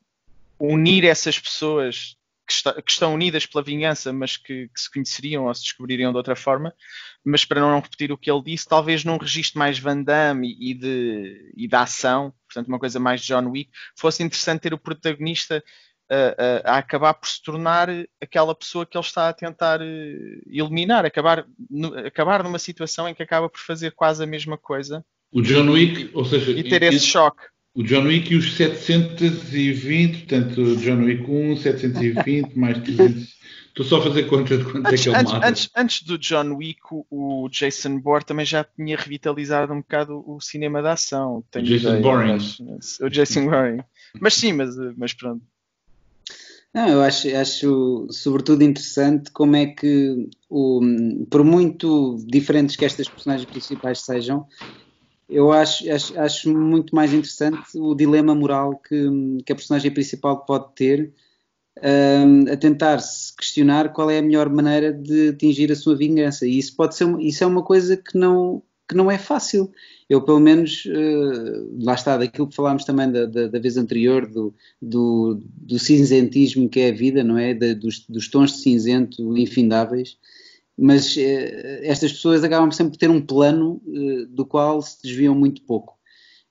[0.58, 2.16] unir essas pessoas
[2.50, 6.10] que, está, que, estão unidas pela vingança, mas que, que, se conheceriam ou se descobririam
[6.10, 6.74] de outra forma.
[7.24, 10.74] Mas para não repetir o que ele disse, talvez num registro mais Van Damme e
[10.74, 14.78] de, e de ação, portanto, uma coisa mais de John Wick, fosse interessante ter o
[14.78, 15.62] protagonista
[16.10, 17.88] a, a, acabar por se tornar
[18.20, 21.46] aquela pessoa que ele está a tentar eh, eliminar, acabar,
[22.04, 25.04] acabar numa situação em que acaba por fazer quase a mesma coisa.
[25.30, 27.44] O John Wick, ou seja, e ter esse choque
[27.74, 33.40] o John Wick e os 720, portanto, John Wick 1, 720, mais 300.
[33.70, 35.48] Estou só a fazer conta de quanto antes, é que ele antes, mata.
[35.48, 40.40] Antes, antes, do John Wick, o Jason Bourne também já tinha revitalizado um bocado o
[40.40, 41.44] cinema da ação.
[41.52, 42.38] Tenho Jason Bourne.
[43.00, 43.84] O Jason Bourne.
[44.20, 45.42] Mas sim, mas, mas pronto.
[46.74, 50.80] Não, eu acho, acho sobretudo interessante como é que, o,
[51.30, 54.46] por muito diferentes que estas personagens principais sejam,
[55.30, 58.96] eu acho, acho, acho, muito mais interessante o dilema moral que,
[59.44, 61.12] que a personagem principal pode ter
[61.82, 66.46] um, a tentar se questionar qual é a melhor maneira de atingir a sua vingança.
[66.46, 69.70] E isso pode ser isso é uma coisa que não, que não é fácil.
[70.08, 74.26] Eu, pelo menos, uh, lá está, daquilo que falámos também da, da, da vez anterior,
[74.26, 74.52] do,
[74.82, 77.54] do, do, cinzentismo que é a vida, não é?
[77.54, 80.18] Da, dos, dos tons de cinzento infindáveis
[80.80, 85.34] mas eh, estas pessoas acabam sempre por ter um plano eh, do qual se desviam
[85.34, 86.00] muito pouco.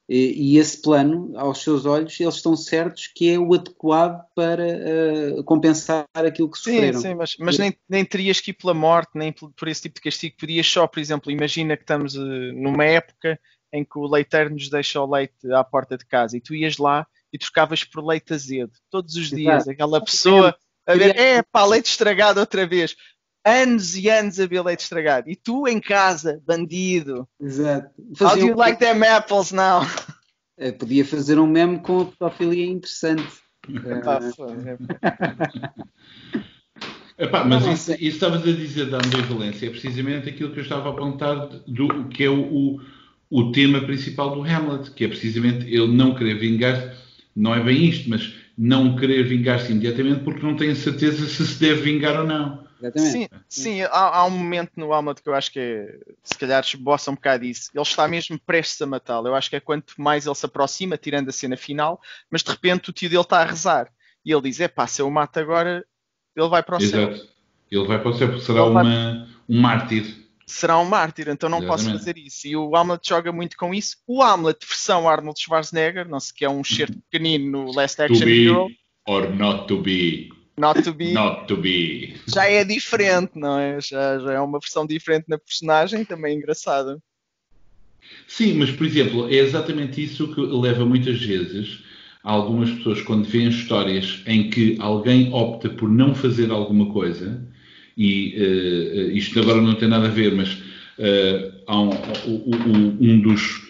[0.08, 4.66] E, e esse plano, aos seus olhos, eles estão certos que é o adequado para
[4.66, 7.00] uh, compensar aquilo que sofreram.
[7.00, 9.96] Sim, sim, mas, mas nem, nem, terias que ir pela morte, nem por esse tipo
[9.96, 10.36] de castigo.
[10.40, 13.40] Podias só, por exemplo, imagina que estamos uh, numa época
[13.72, 16.80] em que o leiteiro nos deixa o leite à porta de casa e tu ias
[16.80, 19.58] lá e trocavas por leite azedo todos os dias.
[19.58, 19.70] Exato.
[19.70, 20.56] Aquela pessoa
[20.88, 22.96] a ver, é pá, leite estragado outra vez
[23.46, 25.30] anos e anos a ver leite estragado.
[25.30, 27.28] E tu em casa, bandido.
[27.42, 27.90] Exato.
[28.20, 28.58] How do you um...
[28.58, 29.82] like them apples now?
[30.58, 33.28] Eu podia fazer um meme com a pedofilia interessante.
[37.18, 40.88] Epá, mas isso, isso estavas a dizer da ambivalência é precisamente aquilo que eu estava
[40.88, 42.80] a apontar do que é o, o,
[43.30, 46.96] o tema principal do Hamlet, que é precisamente ele não querer vingar,
[47.36, 51.60] não é bem isto, mas não querer vingar-se imediatamente porque não tem certeza se se
[51.60, 52.59] deve vingar ou não.
[52.80, 53.12] Exatamente.
[53.12, 56.64] Sim, sim há, há, um momento no Hamlet que eu acho que é, se calhar
[56.64, 57.70] esboça um bocado isso.
[57.74, 59.28] Ele está mesmo prestes a matá-lo.
[59.28, 62.52] Eu acho que é quanto mais ele se aproxima, tirando a cena final, mas de
[62.52, 63.92] repente o tio dele está a rezar.
[64.26, 65.86] E ele diz: é pá, se eu o mato agora,
[66.36, 67.18] ele vai para o Exato.
[67.18, 67.28] céu.
[67.72, 70.28] Ele vai para o céu, porque será uma, um mártir.
[70.46, 71.86] Será um mártir, então não Exatamente.
[71.86, 72.48] posso fazer isso.
[72.48, 73.98] E o Hamlet joga muito com isso.
[74.08, 78.20] O Hamlet, versão Arnold Schwarzenegger, não sei que é um certo pequenino no Last Action
[78.20, 78.68] to be Hero.
[79.08, 80.30] Or not to be.
[80.60, 81.14] Not to be.
[81.14, 82.16] Not to be.
[82.28, 83.80] Já é diferente, não é?
[83.80, 87.02] Já, já é uma versão diferente na personagem, também engraçada.
[88.28, 91.80] Sim, mas por exemplo, é exatamente isso que leva muitas vezes
[92.26, 97.42] a algumas pessoas, quando veem histórias em que alguém opta por não fazer alguma coisa,
[97.96, 101.90] e uh, isto agora não tem nada a ver, mas uh, há um,
[102.28, 103.69] um, um dos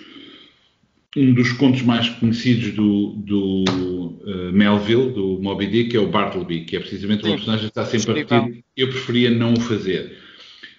[1.17, 6.65] um dos contos mais conhecidos do, do uh, Melville, do Moby Dick, é o Bartleby,
[6.65, 8.63] que é precisamente uma personagem que está sempre a repetir.
[8.77, 10.17] Eu preferia não o fazer.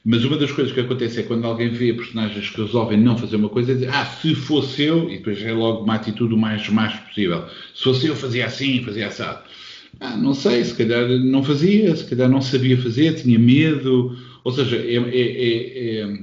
[0.04, 3.36] Mas uma das coisas que acontece é quando alguém vê personagens que resolvem não fazer
[3.36, 6.38] uma coisa, é dizer, ah, se fosse eu, e depois é logo uma atitude o
[6.38, 7.44] mais, mais possível.
[7.74, 9.42] Se fosse eu, fazia assim, fazia assado.
[9.98, 14.16] Ah, não sei, se calhar não fazia, se calhar não sabia fazer, tinha medo.
[14.44, 16.18] Ou seja, é, é, é,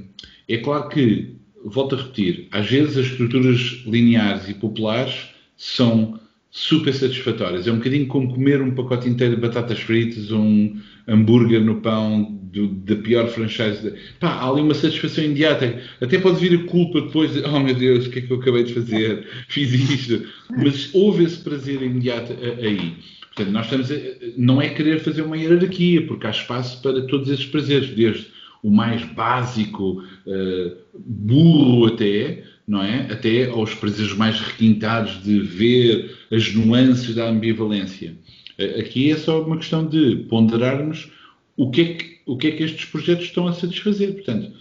[0.48, 6.18] é claro que volto a repetir, às vezes as estruturas lineares e populares são
[6.50, 7.66] super satisfatórias.
[7.66, 11.80] É um bocadinho como comer um pacote inteiro de batatas fritas ou um hambúrguer no
[11.80, 12.38] pão
[12.84, 13.92] da pior franchise.
[14.18, 15.80] Pá, há ali uma satisfação imediata.
[16.00, 18.38] Até pode vir a culpa depois de, oh meu Deus, o que é que eu
[18.38, 19.26] acabei de fazer?
[19.48, 20.26] Fiz isto.
[20.56, 22.32] Mas houve esse prazer imediato
[22.62, 22.94] aí.
[23.34, 23.94] Portanto, nós estamos a,
[24.36, 28.26] não é querer fazer uma hierarquia, porque há espaço para todos esses prazeres, desde
[28.62, 33.10] o mais básico, uh, burro até, não é?
[33.10, 38.16] Até aos prazeres mais requintados de ver as nuances da ambivalência.
[38.58, 41.10] Uh, aqui é só uma questão de ponderarmos
[41.56, 44.14] o que é que, o que, é que estes projetos estão a satisfazer.
[44.14, 44.52] Portanto,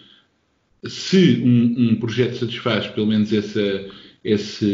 [0.85, 3.85] se um, um projeto satisfaz pelo menos essa,
[4.23, 4.65] essa,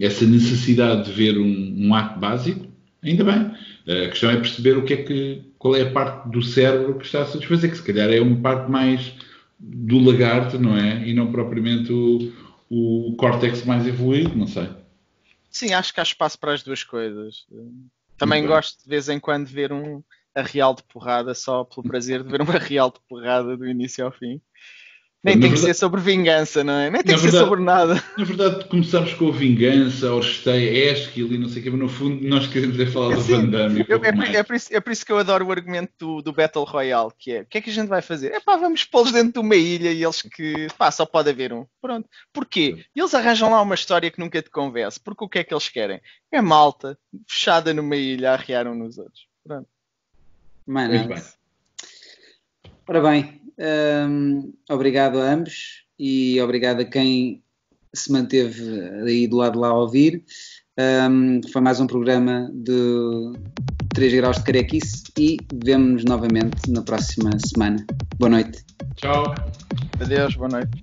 [0.00, 3.50] essa necessidade de ver um, um ato básico, Ainda bem.
[3.86, 7.04] A questão é perceber o que é que, qual é a parte do cérebro que
[7.04, 9.14] está a satisfazer, que se calhar é uma parte mais
[9.58, 11.06] do lagarto, não é?
[11.06, 12.32] E não propriamente o,
[12.70, 14.68] o córtex mais evoluído, não sei.
[15.50, 17.46] Sim, acho que há espaço para as duas coisas.
[18.16, 20.02] Também gosto de vez em quando ver um
[20.34, 24.04] a real de porrada só pelo prazer de ver uma real de porrada do início
[24.04, 24.40] ao fim.
[25.24, 26.90] Nem tem verdade, que ser sobre vingança, não é?
[26.90, 27.94] Nem tem que verdade, ser sobre nada.
[28.18, 31.80] Na verdade, começamos com a vingança, a Orsteia, Esquil e não sei o que, mas
[31.80, 33.80] no fundo nós queremos é falar é, do Van Damme.
[33.80, 36.64] é, é, por isso, é, por isso, que eu adoro o argumento do, do, Battle
[36.64, 38.32] Royale, que é, o que é que a gente vai fazer?
[38.32, 41.54] É pá, vamos pô-los dentro de uma ilha e eles que, pá, só pode haver
[41.54, 41.64] um.
[41.80, 42.06] Pronto.
[42.30, 42.84] Porquê?
[42.94, 45.54] E eles arranjam lá uma história que nunca te convence, porque o que é que
[45.54, 46.02] eles querem?
[46.30, 49.26] É malta, fechada numa ilha, a arriar um nos outros.
[49.42, 49.68] Pronto.
[50.66, 51.22] Mano, bem.
[52.86, 57.42] Ora bem, um, obrigado a ambos e obrigado a quem
[57.94, 58.62] se manteve
[59.06, 60.24] aí do lado lá a ouvir.
[60.78, 63.32] Um, foi mais um programa de
[63.94, 67.84] 3 graus de carequice e vemo-nos novamente na próxima semana.
[68.18, 68.64] Boa noite.
[68.96, 69.34] Tchau.
[70.00, 70.82] Adeus, boa noite.